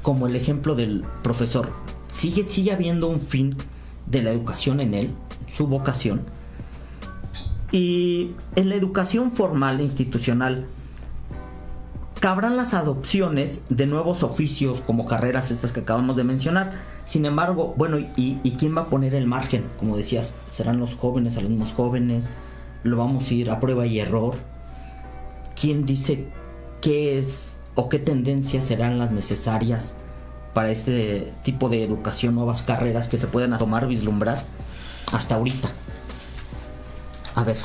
[0.02, 1.72] Como el ejemplo del profesor.
[2.12, 3.56] ¿Sigue, sigue habiendo un fin
[4.06, 5.14] de la educación en él,
[5.48, 6.24] su vocación?
[7.72, 10.66] Y en la educación formal e institucional,
[12.20, 16.74] cabrán las adopciones de nuevos oficios como carreras estas que acabamos de mencionar.
[17.06, 19.64] Sin embargo, bueno, ¿y, quién va a poner el margen?
[19.80, 22.30] Como decías, serán los jóvenes, alumnos jóvenes,
[22.86, 24.36] lo vamos a ir a prueba y error.
[25.60, 26.26] ¿Quién dice
[26.82, 29.96] qué es o qué tendencias serán las necesarias
[30.54, 34.44] para este tipo de educación, nuevas carreras que se puedan tomar, vislumbrar
[35.12, 35.70] hasta ahorita?
[37.34, 37.58] A ver,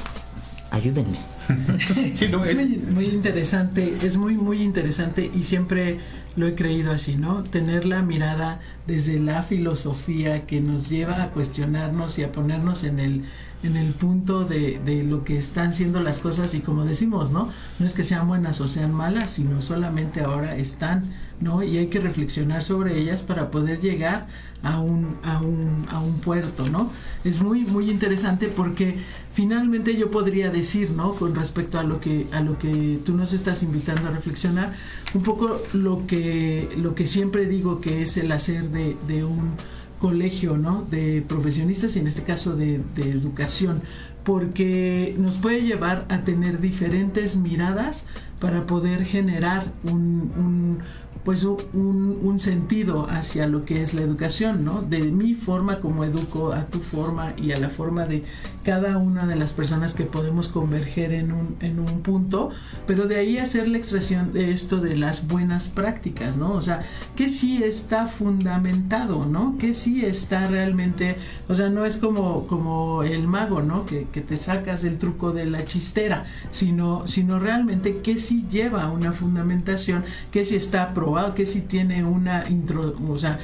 [0.71, 1.19] ayúdenme.
[2.15, 5.99] sí, no, es, muy, muy interesante, es muy, muy interesante y siempre
[6.41, 7.43] lo he creído así, ¿no?
[7.43, 12.99] Tener la mirada desde la filosofía que nos lleva a cuestionarnos y a ponernos en
[12.99, 13.25] el,
[13.63, 17.51] en el punto de, de, lo que están siendo las cosas y como decimos, ¿no?
[17.79, 21.05] No es que sean buenas o sean malas, sino solamente ahora están,
[21.41, 21.63] ¿no?
[21.63, 24.27] Y hay que reflexionar sobre ellas para poder llegar
[24.63, 26.91] a un, a un, a un puerto, ¿no?
[27.25, 28.99] Es muy, muy interesante porque
[29.33, 31.15] finalmente yo podría decir, ¿no?
[31.15, 34.73] Con respecto a lo que, a lo que tú nos estás invitando a reflexionar,
[35.15, 36.30] un poco lo que,
[36.77, 39.53] lo que siempre digo que es el hacer de, un
[39.99, 40.83] colegio ¿no?
[40.91, 43.83] de profesionistas y en este caso de, educación
[44.25, 48.07] porque nos puede llevar a tener diferentes miradas
[48.39, 50.81] para poder generar un
[51.25, 54.81] pues un, sentido hacia lo que es la educación, ¿no?
[54.81, 58.25] De mi forma como educo a tu forma y a la forma de
[58.65, 62.51] cada una de las personas que podemos converger en un, en un punto,
[62.87, 66.53] pero de ahí hacer la extracción de esto de las buenas prácticas, ¿no?
[66.53, 66.83] O sea,
[67.15, 69.59] que sí está fundamentado, ¿no?
[69.59, 71.17] Que sí está realmente,
[71.49, 73.85] o sea, no es como, como el mago, ¿no?
[73.85, 78.91] Que, que te sacas el truco de la chistera, sino, sino realmente que sí lleva
[78.91, 83.39] una fundamentación, que sí está probado que si tiene una, intro, o sea,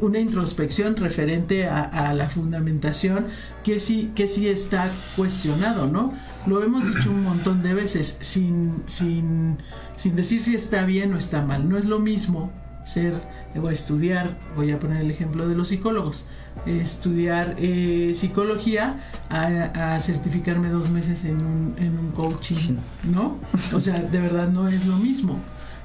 [0.00, 3.26] una introspección referente a, a, la fundamentación
[3.62, 6.12] que sí, que sí está cuestionado, ¿no?
[6.46, 9.58] Lo hemos dicho un montón de veces sin, sin,
[9.96, 11.68] sin decir si está bien o está mal.
[11.68, 12.50] No es lo mismo
[12.84, 13.14] ser
[13.60, 16.26] o estudiar, voy a poner el ejemplo de los psicólogos,
[16.66, 23.36] estudiar eh, psicología a, certificarme dos meses en un, en un coaching, ¿no?
[23.72, 25.38] O sea, de verdad no es lo mismo.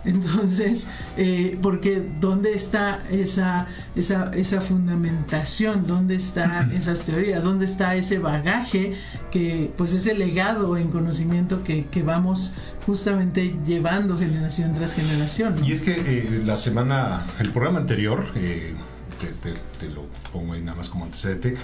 [0.05, 5.85] Entonces, eh, porque ¿dónde está esa, esa, esa fundamentación?
[5.85, 7.43] ¿Dónde están esas teorías?
[7.43, 8.93] ¿Dónde está ese bagaje
[9.31, 12.53] que, pues ese legado en conocimiento que, que vamos
[12.85, 15.55] justamente llevando generación tras generación?
[15.63, 18.73] Y es que eh, la semana, el programa anterior, eh,
[19.19, 21.55] te, te, lo pongo ahí nada más como antecedente,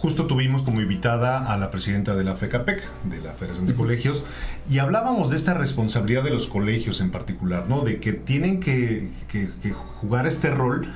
[0.00, 4.24] justo tuvimos como invitada a la presidenta de la FECAPEC, de la Federación de Colegios,
[4.66, 7.82] y hablábamos de esta responsabilidad de los colegios en particular, ¿no?
[7.82, 9.10] De que tienen que,
[10.00, 10.88] jugar este rol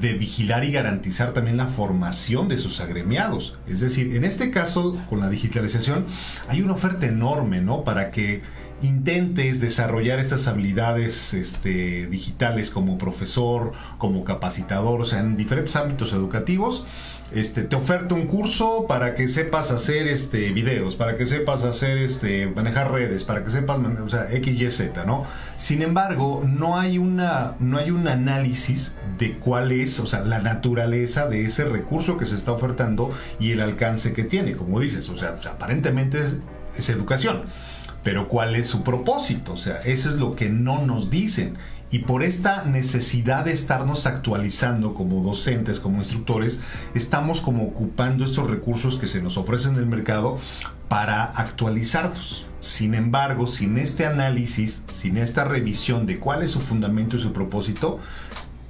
[0.00, 3.56] de vigilar y garantizar también la formación de sus agremiados.
[3.68, 6.04] Es decir, en este caso, con la digitalización,
[6.48, 7.84] hay una oferta enorme, ¿no?
[7.84, 8.42] Para que
[8.82, 16.12] intentes desarrollar estas habilidades este, digitales como profesor, como capacitador, o sea, en diferentes ámbitos
[16.12, 16.86] educativos
[17.30, 21.98] este, te oferta un curso para que sepas hacer este, videos, para que sepas hacer
[21.98, 25.26] este, manejar redes, para que sepas, o sea, X, Y, Z, ¿no?
[25.56, 30.40] Sin embargo, no hay, una, no hay un análisis de cuál es, o sea, la
[30.40, 35.08] naturaleza de ese recurso que se está ofertando y el alcance que tiene, como dices,
[35.08, 36.18] o sea, aparentemente
[36.76, 37.42] es educación,
[38.02, 41.58] pero cuál es su propósito, o sea, eso es lo que no nos dicen
[41.90, 46.60] y por esta necesidad de estarnos actualizando como docentes, como instructores,
[46.94, 50.38] estamos como ocupando estos recursos que se nos ofrecen en el mercado
[50.88, 52.46] para actualizarnos.
[52.60, 57.32] Sin embargo, sin este análisis, sin esta revisión de cuál es su fundamento y su
[57.32, 58.00] propósito,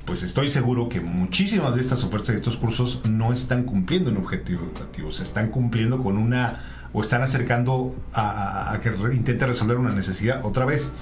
[0.04, 4.18] pues estoy seguro que muchísimas de estas ofertas de estos cursos no están cumpliendo un
[4.18, 9.76] objetivo educativo, se están cumpliendo con una o están acercando a, a que intente resolver
[9.76, 10.94] una necesidad otra vez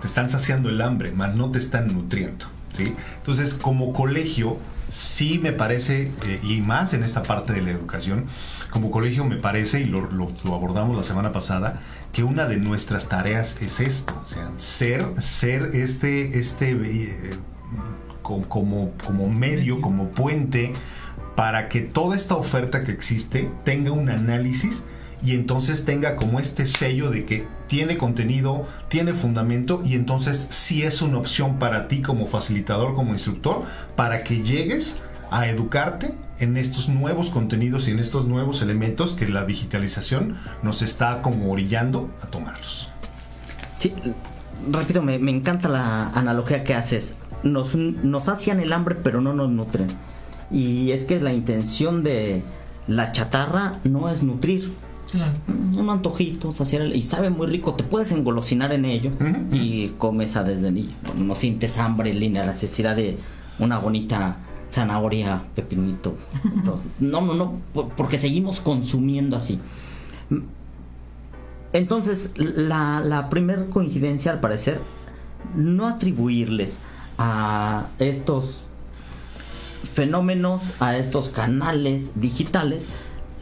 [0.00, 2.46] te están saciando el hambre, más no te están nutriendo.
[2.72, 2.94] ¿sí?
[3.18, 8.26] Entonces, como colegio, sí me parece, eh, y más en esta parte de la educación,
[8.70, 10.06] como colegio me parece, y lo,
[10.46, 11.80] abordamos la semana pasada,
[12.12, 17.30] que una de nuestras tareas es esto, o sea, ser, ser este, este eh,
[18.22, 20.72] como, como medio, como puente,
[21.34, 24.84] para que toda esta oferta que existe tenga un análisis
[25.24, 30.82] y entonces tenga como este sello de que tiene contenido, tiene fundamento y entonces sí
[30.82, 33.64] es una opción para ti como facilitador, como instructor,
[33.96, 39.26] para que llegues a educarte en estos nuevos contenidos y en estos nuevos elementos que
[39.26, 42.88] la digitalización nos está como orillando a tomarlos.
[43.78, 43.94] Sí,
[44.70, 47.14] repito, me, encanta la analogía que haces.
[47.42, 49.88] Nos, nos hacían el hambre pero no nos nutren.
[50.50, 52.42] Y es que la intención de
[52.86, 54.72] la chatarra no es nutrir,
[55.76, 56.50] un antojito,
[56.92, 59.10] y sabe muy rico, te puedes engolosinar en ello
[59.52, 60.94] y comes a desde niño.
[61.16, 63.18] No sientes hambre línea, la necesidad de
[63.58, 64.36] una bonita
[64.70, 66.16] zanahoria, pepinito.
[67.00, 67.60] No, no, no,
[67.96, 69.58] porque seguimos consumiendo así.
[71.72, 74.80] Entonces, la, la primera coincidencia, al parecer,
[75.54, 76.80] no atribuirles
[77.18, 78.68] a estos
[79.92, 82.88] fenómenos, a estos canales digitales,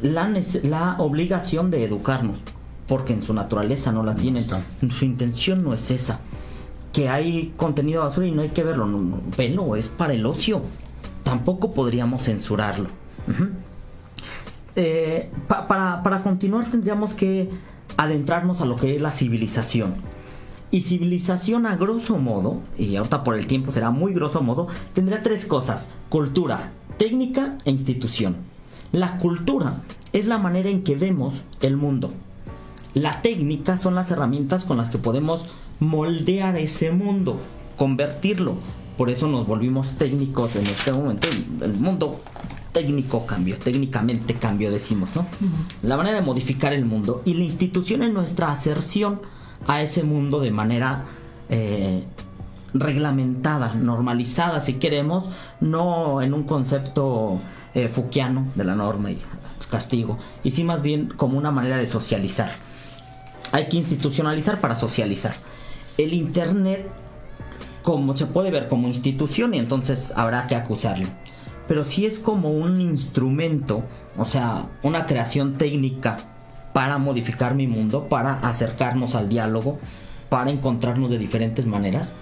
[0.03, 2.43] la, obligación de educarnos,
[2.87, 4.45] porque en su naturaleza no la tienen.
[4.45, 6.21] Su intención no es esa.
[6.93, 8.87] Que hay contenido basura y no hay que verlo.
[8.87, 10.63] No, es para el ocio.
[11.23, 12.89] Tampoco podríamos censurarlo.
[14.75, 17.51] Eh, para, para continuar tendríamos que
[17.97, 19.95] adentrarnos a lo que es la civilización.
[20.71, 25.23] Y civilización a grosso modo, y ahorita por el tiempo será muy grosso modo, tendría
[25.23, 25.91] tres cosas.
[26.09, 28.52] Cultura, técnica e institución.
[28.93, 32.13] La cultura es la manera en que vemos el mundo.
[32.95, 35.47] La técnica son las herramientas con las que podemos
[35.81, 37.39] moldear ese mundo,
[37.79, 38.57] convertirlo.
[38.99, 41.27] Por eso nos volvimos técnicos en este momento.
[41.63, 42.21] El mundo
[42.73, 45.27] técnico cambio, técnicamente cambio decimos, ¿no?
[45.83, 49.21] La manera de modificar el mundo y la institución es nuestra aserción
[49.67, 51.05] a ese mundo de manera
[51.49, 52.05] eh,
[52.75, 55.29] reglamentada, normalizada si queremos,
[55.61, 57.41] no en un concepto
[57.75, 59.19] eh, fuquiano de la norma y
[59.73, 62.53] castigo, y sí más bien como una manera de socializar.
[63.53, 65.35] Hay que institucionalizar para socializar.
[65.97, 66.87] El Internet,
[67.83, 71.09] como se puede ver como institución, y entonces habrá que acusarlo.
[71.67, 73.83] Pero si es como un instrumento,
[74.19, 76.19] o sea, una creación técnica
[76.75, 79.79] para modificar mi mundo, para acercarnos al diálogo,
[80.29, 82.13] para encontrarnos de diferentes maneras.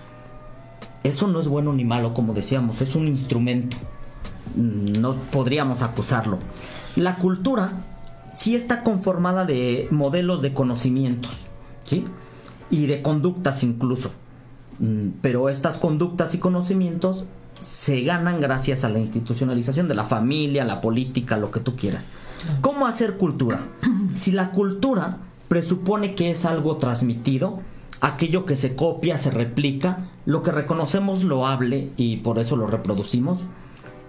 [1.03, 3.77] Eso no es bueno ni malo, como decíamos, es un instrumento
[4.57, 6.39] no podríamos acusarlo.
[6.97, 7.73] La cultura
[8.35, 11.33] sí está conformada de modelos de conocimientos,
[11.85, 12.05] ¿sí?
[12.71, 14.13] Y de conductas incluso.
[14.79, 17.25] Mm, pero estas conductas y conocimientos
[17.61, 22.11] se ganan gracias a la institucionalización de la familia, la política, lo que tú quieras.
[22.61, 23.67] ¿Cómo hacer cultura?
[24.15, 27.61] Si la cultura presupone que es algo transmitido,
[28.01, 32.67] aquello que se copia, se replica, lo que reconocemos lo hable y por eso lo
[32.67, 33.41] reproducimos,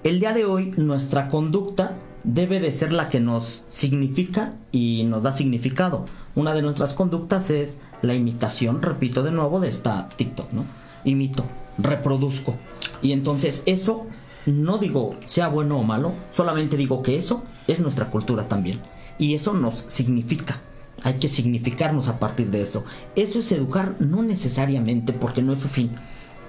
[0.04, 5.24] el día de hoy nuestra conducta debe de ser la que nos significa y nos
[5.24, 6.06] da significado.
[6.36, 10.66] Una de nuestras conductas es la imitación, repito de nuevo, de esta TikTok, ¿no?
[11.04, 11.46] Imito,
[11.78, 12.56] reproduzco.
[13.02, 14.08] Y entonces eso,
[14.46, 18.80] no digo sea bueno o malo, solamente digo que eso es nuestra cultura también.
[19.20, 20.62] Y eso nos significa.
[21.04, 22.84] Hay que significarnos a partir de eso.
[23.16, 25.92] Eso es educar, no necesariamente porque no es su fin,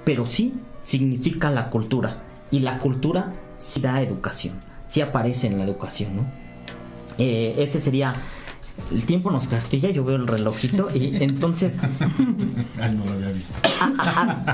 [0.04, 2.31] pero sí significa la cultura.
[2.52, 6.26] Y la cultura sí da educación, sí aparece en la educación, ¿no?
[7.18, 8.14] Eh, ese sería
[8.90, 11.78] el tiempo nos castiga, yo veo el relojito y entonces...
[12.80, 13.58] Ay, no lo había visto.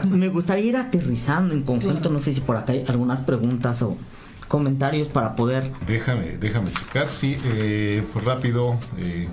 [0.09, 3.97] me gustaría ir aterrizando en conjunto, no sé si por acá hay algunas preguntas o
[4.49, 5.73] comentarios para poder...
[5.87, 8.79] Déjame, déjame checar, sí, eh, pues rápido.
[8.97, 9.29] Eh,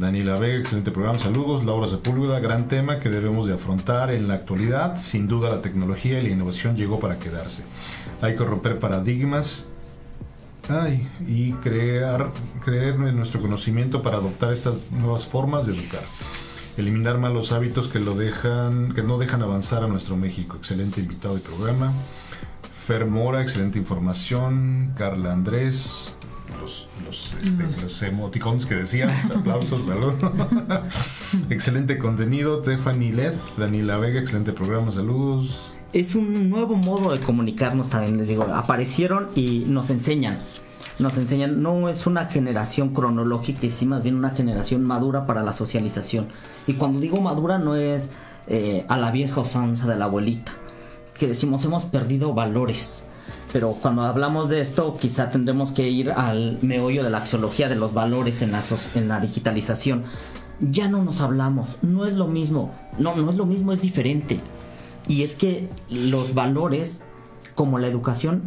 [0.00, 1.64] Daniela Vega, excelente programa, saludos.
[1.64, 4.98] Laura Sepúlveda, gran tema que debemos de afrontar en la actualidad.
[4.98, 7.64] Sin duda la tecnología y la innovación llegó para quedarse.
[8.22, 9.66] Hay que romper paradigmas,
[11.26, 12.30] y crear,
[12.64, 16.02] creer en nuestro conocimiento para adoptar estas nuevas formas de educar.
[16.76, 20.56] Eliminar malos hábitos que, lo dejan, que no dejan avanzar a nuestro México.
[20.56, 21.92] Excelente invitado y programa.
[22.86, 24.94] Fer Mora, excelente información.
[24.96, 26.14] Carla Andrés,
[26.60, 30.14] los, los, este, emoticons que decías, aplausos, saludos.
[31.50, 32.62] excelente contenido.
[32.62, 38.28] Stephanie Led, Daniela Vega, excelente programa, saludos es un nuevo modo de comunicarnos también, les
[38.28, 40.38] digo, aparecieron y nos enseñan.
[40.98, 45.42] Nos enseñan, no es una generación cronológica, es sí más bien una generación madura para
[45.42, 46.28] la socialización.
[46.66, 48.10] Y cuando digo madura no es
[48.46, 50.52] eh, a la vieja usanza de la abuelita,
[51.18, 53.06] que decimos hemos perdido valores.
[53.52, 57.74] Pero cuando hablamos de esto, quizá tendremos que ir al meollo de la axiología de
[57.74, 58.62] los valores en la,
[58.94, 60.04] en la digitalización.
[60.60, 64.40] Ya no nos hablamos, no es lo mismo, no, no es lo mismo, es diferente
[65.08, 67.02] y es que los valores,
[67.54, 68.42] como la educación,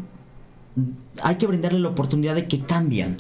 [1.22, 3.18] hay que brindarle la oportunidad de que cambian.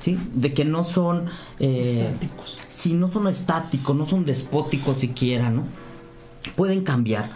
[0.00, 0.18] ¿Sí?
[0.34, 1.26] De que no son
[1.58, 2.58] eh, estáticos.
[2.68, 5.64] Si no son estáticos, no son despóticos siquiera, ¿no?
[6.56, 7.30] Pueden cambiar.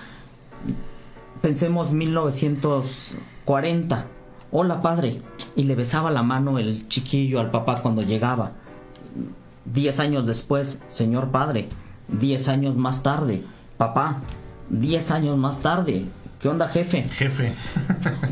[1.45, 4.07] Pensemos 1940.
[4.51, 5.21] Hola padre.
[5.55, 8.53] Y le besaba la mano el chiquillo al papá cuando llegaba.
[9.67, 11.69] Diez años después, señor padre.
[12.09, 13.45] Diez años más tarde,
[13.77, 14.23] papá.
[14.71, 16.07] 10 años más tarde.
[16.41, 17.05] ¿Qué onda, jefe?
[17.05, 17.53] Jefe.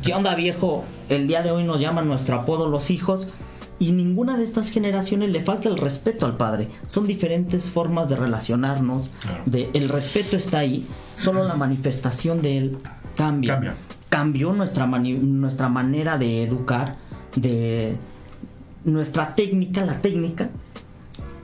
[0.03, 0.85] ¿Qué onda, viejo?
[1.11, 3.29] El día de hoy nos llaman nuestro apodo los hijos
[3.79, 6.69] y ninguna de estas generaciones le falta el respeto al padre.
[6.89, 9.11] Son diferentes formas de relacionarnos.
[9.45, 10.87] De, el respeto está ahí,
[11.19, 12.79] solo la manifestación de él
[13.17, 13.55] cambia.
[13.55, 13.75] cambia.
[14.09, 16.97] Cambió nuestra, nuestra manera de educar,
[17.35, 17.97] de
[18.85, 20.51] nuestra técnica, la técnica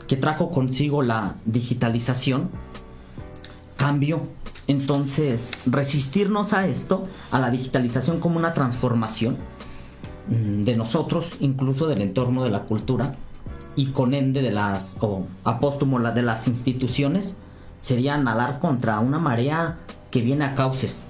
[0.06, 2.50] que trajo consigo la digitalización,
[3.76, 4.22] cambió.
[4.66, 9.36] Entonces, resistirnos a esto, a la digitalización como una transformación
[10.28, 13.16] mm, de nosotros, incluso del entorno de la cultura,
[13.76, 17.36] y con ende de las, o apóstumo de las instituciones,
[17.80, 19.78] sería nadar contra una marea
[20.10, 21.07] que viene a cauces.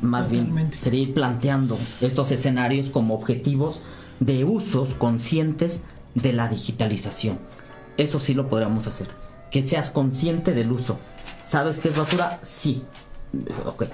[0.00, 3.80] Más bien sería ir planteando estos escenarios como objetivos
[4.20, 7.38] de usos conscientes de la digitalización.
[7.96, 9.08] Eso sí lo podríamos hacer.
[9.50, 10.98] Que seas consciente del uso,
[11.40, 12.38] ¿Sabes qué es basura?
[12.42, 12.82] Sí.
[13.64, 13.84] Ok.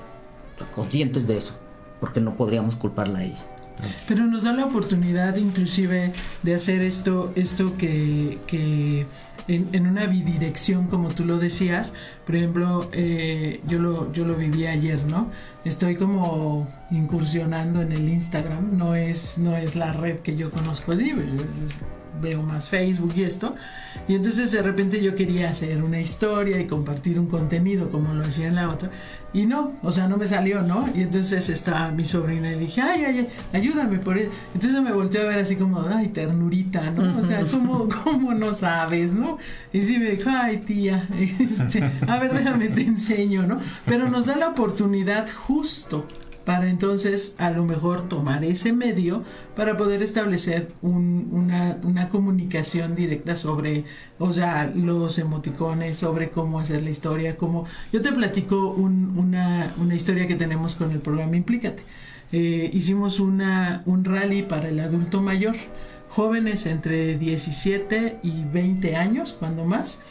[0.75, 1.55] Conscientes de eso.
[2.01, 3.45] Porque no podríamos culparla a ella.
[4.09, 6.13] Pero nos da la oportunidad inclusive
[6.43, 9.07] de hacer esto, esto que, que
[9.49, 11.95] en, una bidirección, como tú lo decías.
[12.25, 15.31] Por ejemplo, eh, yo, lo, yo lo viví ayer, ¿no?
[15.65, 20.95] Estoy como incursionando en el Instagram, no es, no es la red que yo conozco
[20.97, 21.05] de
[22.21, 23.55] veo más Facebook y esto.
[24.09, 28.25] Y entonces de repente yo quería hacer una historia y compartir un contenido como lo
[28.25, 28.91] hacía en la otra.
[29.33, 30.89] Y no, o sea, no me salió, ¿no?
[30.95, 34.31] Y entonces estaba mi sobrina y dije, ay, ay, ayúdame por eso.
[34.55, 37.19] Entonces me volteó a ver así como, ay, ternurita, ¿no?
[37.19, 39.39] O sea, ¿cómo, cómo no sabes, no?
[39.73, 41.07] Y sí me dijo, ay, tía,
[41.39, 43.59] este, a ver, déjame te enseño, ¿no?
[43.85, 46.07] Pero nos da la oportunidad justo
[46.47, 49.25] para entonces a lo mejor tomar ese medio
[49.57, 53.85] para poder establecer una, comunicación directa sobre,
[54.21, 57.67] o sea, los emoticones, sobre cómo hacer la historia, cómo...
[57.93, 61.83] Yo te platico una, historia que tenemos con el programa Implícate.
[62.31, 65.57] Eh, hicimos una, un rally para el adulto mayor,
[66.09, 70.03] jóvenes entre 17 y 20 años, cuando más,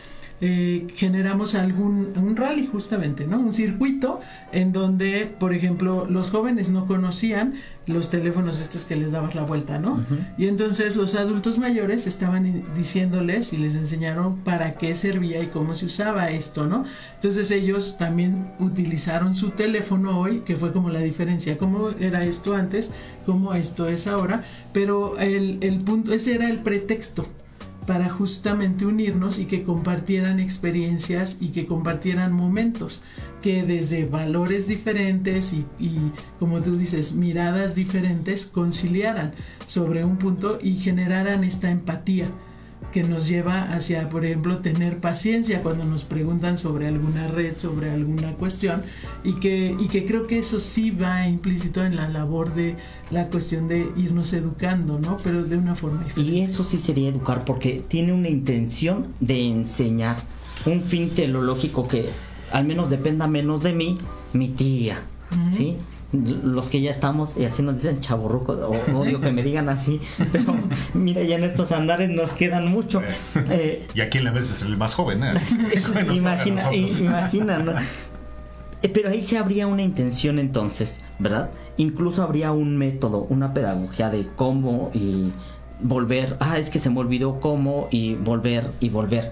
[0.41, 3.39] eh, generamos algún un rally justamente, ¿no?
[3.39, 4.19] Un circuito
[4.51, 7.53] en donde, por ejemplo, los jóvenes no conocían
[7.87, 10.03] los teléfonos estos que les dabas la vuelta, ¿no?
[10.37, 15.73] Y entonces los adultos mayores estaban diciéndoles y les enseñaron para qué servía y cómo
[15.73, 16.83] se usaba esto, ¿no?
[17.13, 22.55] Entonces ellos también utilizaron su teléfono hoy, que fue como la diferencia, cómo era esto
[22.55, 22.91] antes,
[23.25, 27.25] cómo esto es ahora, pero el, el punto, ese era el pretexto
[27.85, 33.03] para justamente unirnos y que compartieran experiencias y que compartieran momentos
[33.41, 35.65] que desde valores diferentes y,
[36.39, 39.33] como tú dices, miradas diferentes conciliaran
[39.67, 42.27] sobre un punto y generaran esta empatía
[42.91, 47.89] que nos lleva hacia, por ejemplo, tener paciencia cuando nos preguntan sobre alguna red, sobre
[47.91, 48.83] alguna cuestión,
[49.23, 52.77] y que, y que creo que eso sí va implícito en la labor de
[53.11, 55.17] la cuestión de irnos educando, ¿no?
[55.23, 56.31] Pero de una forma diferente.
[56.31, 60.15] Y eso sí sería educar porque tiene una intención de enseñar,
[60.65, 62.09] un fin teleológico que
[62.51, 63.95] al menos dependa menos de mí,
[64.31, 65.03] mi tía,
[65.51, 65.75] ¿sí?
[66.11, 69.99] Los que ya estamos, y así nos dicen chaborruco, o odio que me digan así,
[70.31, 70.55] pero
[70.93, 73.01] mira, ya en estos andares nos quedan mucho.
[73.49, 75.33] Eh, y aquí en la vez es el más joven, ¿eh?
[76.13, 77.73] imagina, imagina, ¿no?
[78.81, 81.49] Eh, pero ahí se habría una intención entonces, ¿verdad?
[81.77, 85.31] Incluso habría un método, una pedagogía de cómo y
[85.81, 89.31] volver, ah, es que se me olvidó cómo y volver y volver.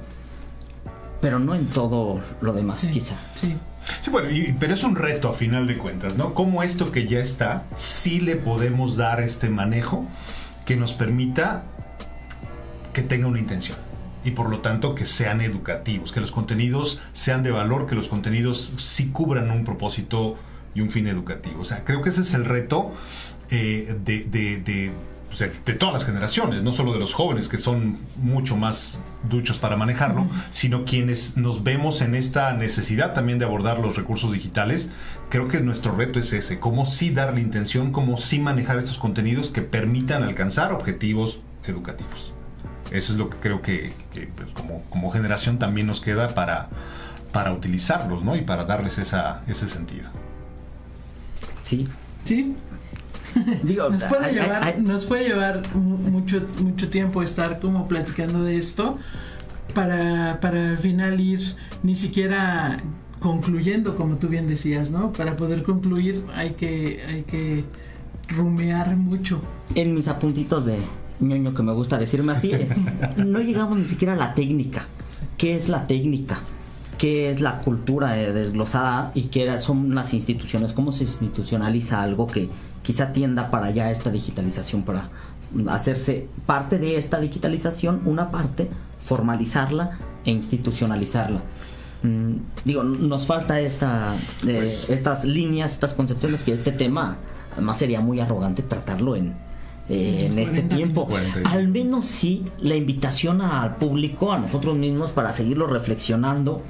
[1.22, 3.16] Pero no en todo lo demás, quizá.
[3.36, 3.56] Sí.
[4.02, 4.30] Sí, bueno,
[4.60, 6.34] pero es un reto a final de cuentas, ¿no?
[6.34, 10.06] Cómo esto que ya está, sí le podemos dar este manejo
[10.66, 11.64] que nos permita
[12.94, 13.78] que tenga una intención
[14.26, 18.08] y por lo tanto que sean educativos, que los contenidos sean de valor, que los
[18.08, 20.38] contenidos sí cubran un propósito
[20.74, 21.62] y un fin educativo.
[21.62, 22.94] O sea, creo que ese es el reto
[23.50, 24.94] eh, de,
[25.78, 30.28] todas las generaciones, no solo de los jóvenes que son mucho más duchos para manejarlo,
[30.50, 34.92] sino quienes nos vemos en esta necesidad también de abordar los recursos digitales.
[35.30, 39.50] Creo que nuestro reto es ese, cómo sí darle intención, cómo sí manejar estos contenidos
[39.50, 42.34] que permitan alcanzar objetivos educativos.
[42.92, 43.94] Eso es lo que creo que,
[44.36, 46.70] pues, como, como, generación también nos queda para,
[47.32, 48.36] para utilizarlos, ¿no?
[48.36, 50.10] Y para darles esa, ese sentido.
[51.64, 51.88] Sí.
[52.24, 52.56] Sí,
[53.64, 58.98] nos, puede llevar, nos puede llevar mucho, mucho tiempo estar como platicando de esto
[59.74, 62.82] para, para al final ir ni siquiera
[63.20, 65.14] concluyendo, como tú bien decías, ¿no?
[65.14, 67.64] Para poder concluir hay que, hay que
[68.28, 69.42] rumear mucho.
[69.76, 70.78] En mis apuntitos de
[71.20, 72.52] ñoño que me gusta decirme así,
[73.18, 74.88] no llegamos ni siquiera a la técnica.
[75.38, 76.42] ¿Qué es la técnica?
[76.98, 80.74] ¿Qué es la cultura desglosada y qué son las instituciones?
[80.74, 82.50] ¿Cómo se institucionaliza algo que
[82.84, 85.10] quizá tienda para allá esta digitalización, para
[85.70, 88.70] hacerse parte de esta digitalización, una parte,
[89.04, 91.42] formalizarla e institucionalizarla.
[92.04, 92.34] Mm,
[92.66, 97.18] digo, nos falta esta, eh, pues estas líneas, estas concepciones, que este tema,
[97.54, 99.34] además sería muy arrogante tratarlo en,
[99.90, 101.08] eh, en este tiempo.
[101.46, 106.62] Al menos sí la invitación al público, a nosotros mismos, para seguirlo reflexionando.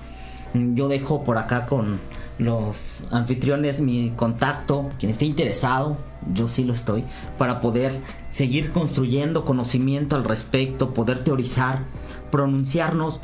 [0.53, 1.99] Mm, yo dejo por acá con
[2.37, 5.97] los anfitriones mi contacto, quien esté interesado,
[6.33, 7.03] yo sí lo estoy,
[7.37, 7.99] para poder
[8.31, 11.79] seguir construyendo conocimiento al respecto, poder teorizar,
[12.31, 13.19] pronunciarnos,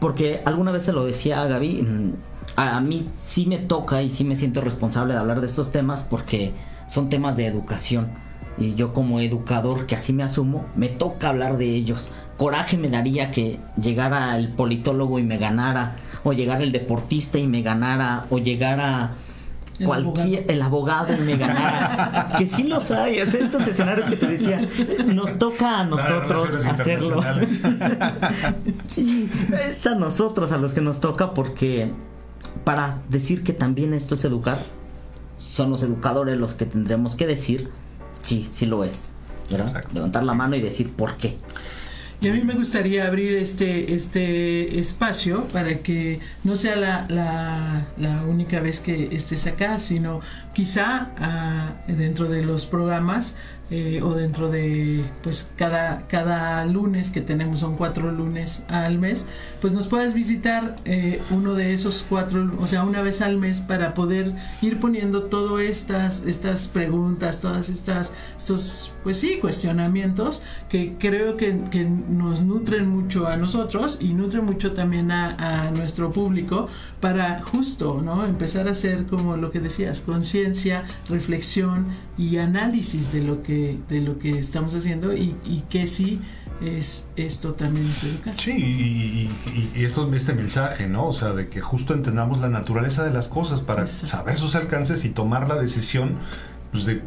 [0.00, 2.12] porque alguna vez te lo decía Gaby, mm,
[2.56, 6.02] a mí sí me toca y sí me siento responsable de hablar de estos temas
[6.02, 6.52] porque
[6.88, 8.10] son temas de educación.
[8.58, 12.10] Y yo como educador, que así me asumo, me toca hablar de ellos.
[12.36, 17.46] Coraje me daría que llegara el politólogo y me ganara o llegar el deportista y
[17.46, 19.14] me ganara, o llegar a
[19.84, 22.32] cualquier el abogado y me ganara.
[22.38, 24.66] Que sí los hay estos escenarios que te decía
[25.06, 27.22] nos toca a nosotros hacerlo.
[28.88, 29.28] sí
[29.66, 31.92] es a nosotros a los que nos toca porque
[32.64, 34.58] para decir que también esto es educar
[35.36, 37.70] son los educadores los que tendremos que decir
[38.22, 39.10] sí sí lo es
[39.50, 39.84] ¿verdad?
[39.92, 41.36] levantar la mano y decir por qué
[42.22, 47.06] y a mí me gustaría abrir este, este espacio para que no sea la,
[47.98, 50.20] la, única vez que estés acá, sino
[50.54, 53.36] quizá ah, dentro de los programas
[53.70, 59.26] eh, o dentro de pues cada, cada lunes que tenemos son cuatro lunes al mes
[59.62, 63.60] pues nos puedas visitar eh, uno de esos cuatro o sea una vez al mes
[63.60, 70.96] para poder ir poniendo todas estas estas preguntas todas estas estos pues sí cuestionamientos que
[70.98, 76.12] creo que, que nos nutren mucho a nosotros y nutren mucho también a, a nuestro
[76.12, 76.68] público
[77.00, 81.86] para justo no empezar a hacer como lo que decías conciencia reflexión
[82.18, 85.34] y análisis de lo que de lo que estamos haciendo y,
[85.68, 86.20] que sí
[86.60, 88.34] es esto también es educar.
[88.38, 89.30] Sí, y,
[89.74, 91.08] y, esto, este mensaje, ¿no?
[91.08, 95.04] O sea, de que justo entendamos la naturaleza de las cosas para saber sus alcances
[95.04, 96.16] y tomar la decisión
[96.70, 97.02] pues, de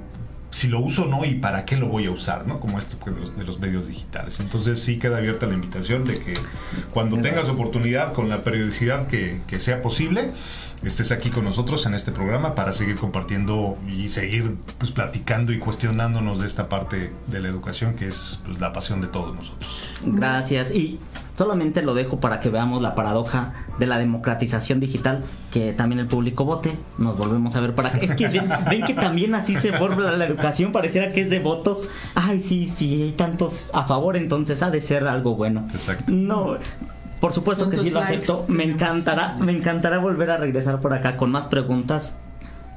[0.55, 2.61] si lo uso o no y para qué lo voy a usar, ¿no?
[2.61, 4.39] Como esto pues, de, los, de los medios digitales.
[4.39, 6.33] Entonces sí queda abierta la invitación de que
[6.93, 10.31] cuando tengas oportunidad con la periodicidad que, que sea posible,
[10.81, 15.59] estés aquí con nosotros en este programa para seguir compartiendo y seguir pues, platicando y
[15.59, 19.83] cuestionándonos de esta parte de la educación que es pues, la pasión de todos nosotros.
[20.05, 20.71] Gracias.
[20.71, 21.01] Y
[21.37, 26.07] solamente lo dejo para que veamos la paradoja de la democratización digital, que también el
[26.07, 26.71] público vote.
[26.97, 28.49] Nos volvemos a ver para Es que ven,
[28.85, 31.87] que también así se vuelve la educación, pareciera que es de votos.
[32.15, 35.67] Ay, sí, sí, hay tantos a favor, entonces ha de ser algo bueno.
[35.73, 36.05] Exacto.
[36.07, 36.57] No
[37.25, 38.45] por supuesto que sí lo acepto.
[38.47, 42.17] Me encantará, me encantará volver a regresar por acá con más preguntas.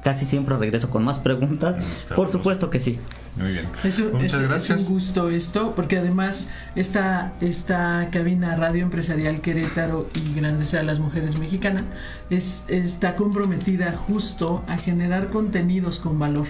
[0.03, 1.83] Casi siempre regreso con más preguntas.
[2.15, 2.99] por supuesto que sí.
[3.35, 3.65] Muy bien.
[4.13, 4.81] Muchas gracias.
[4.81, 10.83] Es un gusto esto, porque además esta, esta cabina Radio Empresarial Querétaro y Grandeza de
[10.83, 11.85] las Mujeres Mexicana
[12.29, 16.47] es, está comprometida justo a generar contenidos con valor.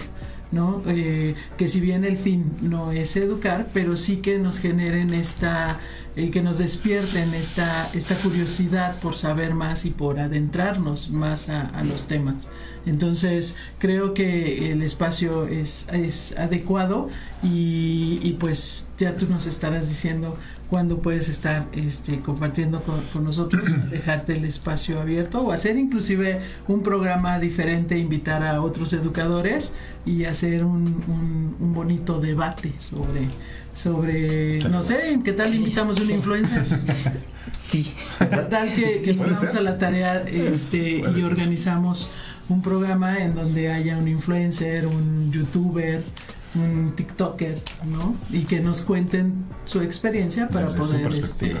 [0.52, 0.82] ¿no?
[0.86, 5.78] Eh, que si bien el fin no es educar, pero sí que nos generen esta
[6.16, 11.82] y que nos despierten esta, esta curiosidad por saber más y por adentrarnos más a,
[11.84, 12.48] los temas.
[12.86, 17.08] Entonces creo que el espacio es, es adecuado
[17.42, 20.36] y, pues ya tú nos estarás diciendo
[20.68, 26.82] cuándo puedes estar este, compartiendo con, nosotros, dejarte el espacio abierto o hacer inclusive un
[26.82, 29.74] programa diferente, invitar a otros educadores
[30.06, 33.28] y hacer un, un bonito debate sobre
[33.72, 36.64] sobre, no sé, ¿qué tal invitamos a una influencer?
[37.60, 37.92] Sí.
[38.18, 42.10] ¿Qué tal que, nos vamos a la tarea este, y organizamos
[42.50, 46.04] un programa en donde haya un influencer, un youtuber,
[46.54, 48.14] un TikToker, ¿no?
[48.30, 51.56] Y que nos cuenten su experiencia para poder este,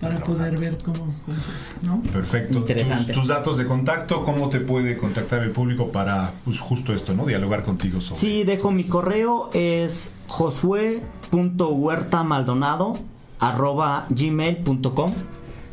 [0.00, 2.00] para poder ver cómo, se hace, ¿no?
[2.12, 2.56] Perfecto.
[2.58, 3.12] Interesante.
[3.12, 7.26] Tus, datos de contacto, ¿cómo te puede contactar el público para pues, justo esto, ¿no?
[7.26, 8.20] Dialogar contigo sobre.
[8.20, 12.96] Sí, dejo mi correo, es josué.huertamaldonado
[13.40, 15.12] arroba gmail.com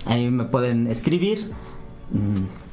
[0.07, 1.51] ahí me pueden escribir
[2.11, 2.66] mm,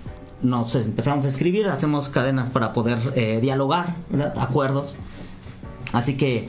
[0.45, 3.97] nos empezamos a escribir hacemos cadenas para poder eh, dialogar
[4.37, 4.95] acuerdos
[5.93, 6.47] así que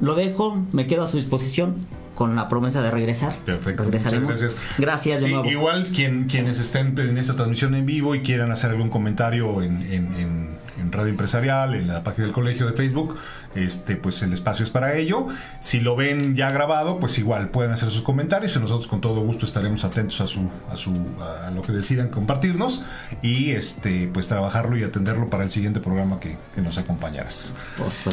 [0.00, 1.76] lo dejo me quedo a su disposición
[2.20, 3.34] con la promesa de regresar.
[3.46, 3.82] Perfecto.
[3.84, 4.28] Regresaremos.
[4.28, 4.56] gracias.
[4.76, 5.46] Gracias de nuevo.
[5.48, 9.80] Igual quien, quienes estén en esta transmisión en vivo y quieran hacer algún comentario en,
[9.90, 10.48] en,
[10.90, 13.16] Radio Empresarial, en la página del colegio de Facebook,
[13.54, 15.26] este, pues el espacio es para ello.
[15.60, 19.20] Si lo ven ya grabado, pues igual pueden hacer sus comentarios y nosotros con todo
[19.20, 22.84] gusto estaremos atentos a su, a su, a lo que decidan compartirnos
[23.22, 27.54] y este, pues trabajarlo y atenderlo para el siguiente programa que, nos acompañarás.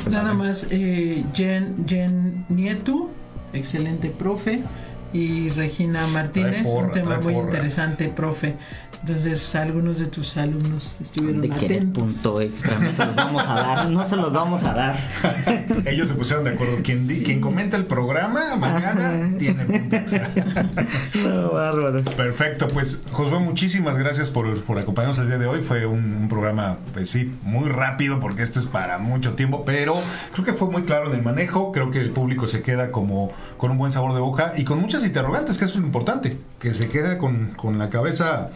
[0.09, 3.09] Nada más, eh, Jen, Jen Nieto
[3.53, 4.61] excelente profe
[5.13, 8.55] y Regina Martínez, un tema muy interesante, profe.
[9.01, 12.03] Entonces, algunos de tus alumnos estuvieron de atentos.
[12.03, 14.97] punto extra, no se los vamos a dar, no se los vamos a dar.
[15.85, 16.77] Ellos se pusieron de acuerdo.
[16.83, 20.31] Quien, quien comenta el programa mañana tiene punto extra.
[21.23, 22.03] no, bárbaro.
[22.03, 25.61] Perfecto, pues Josué, muchísimas gracias por, por acompañarnos el día de hoy.
[25.61, 29.95] Fue un, programa, pues sí, muy rápido porque esto es para mucho tiempo, pero
[30.33, 31.71] creo que fue muy claro en el manejo.
[31.71, 34.81] Creo que el público se queda como con un buen sabor de boca y con
[34.81, 38.49] muchas interrogantes, que eso es lo importante, que se queda con, con la cabeza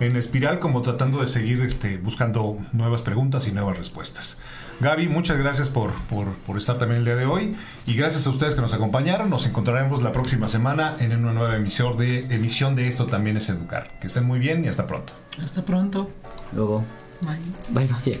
[0.00, 4.38] en espiral como tratando de seguir este, buscando nuevas preguntas y nuevas respuestas.
[4.80, 8.54] Gaby, muchas gracias por, por, estar también el día de hoy y gracias a ustedes
[8.54, 9.30] que nos acompañaron.
[9.30, 13.48] Nos encontraremos la próxima semana en una nueva emisión de, emisión de Esto también es
[13.48, 13.98] educar.
[14.00, 15.12] Que estén muy bien y hasta pronto.
[15.42, 16.10] Hasta pronto.
[16.52, 16.84] Luego.
[17.22, 17.86] Bye.
[17.86, 18.20] Bye bye.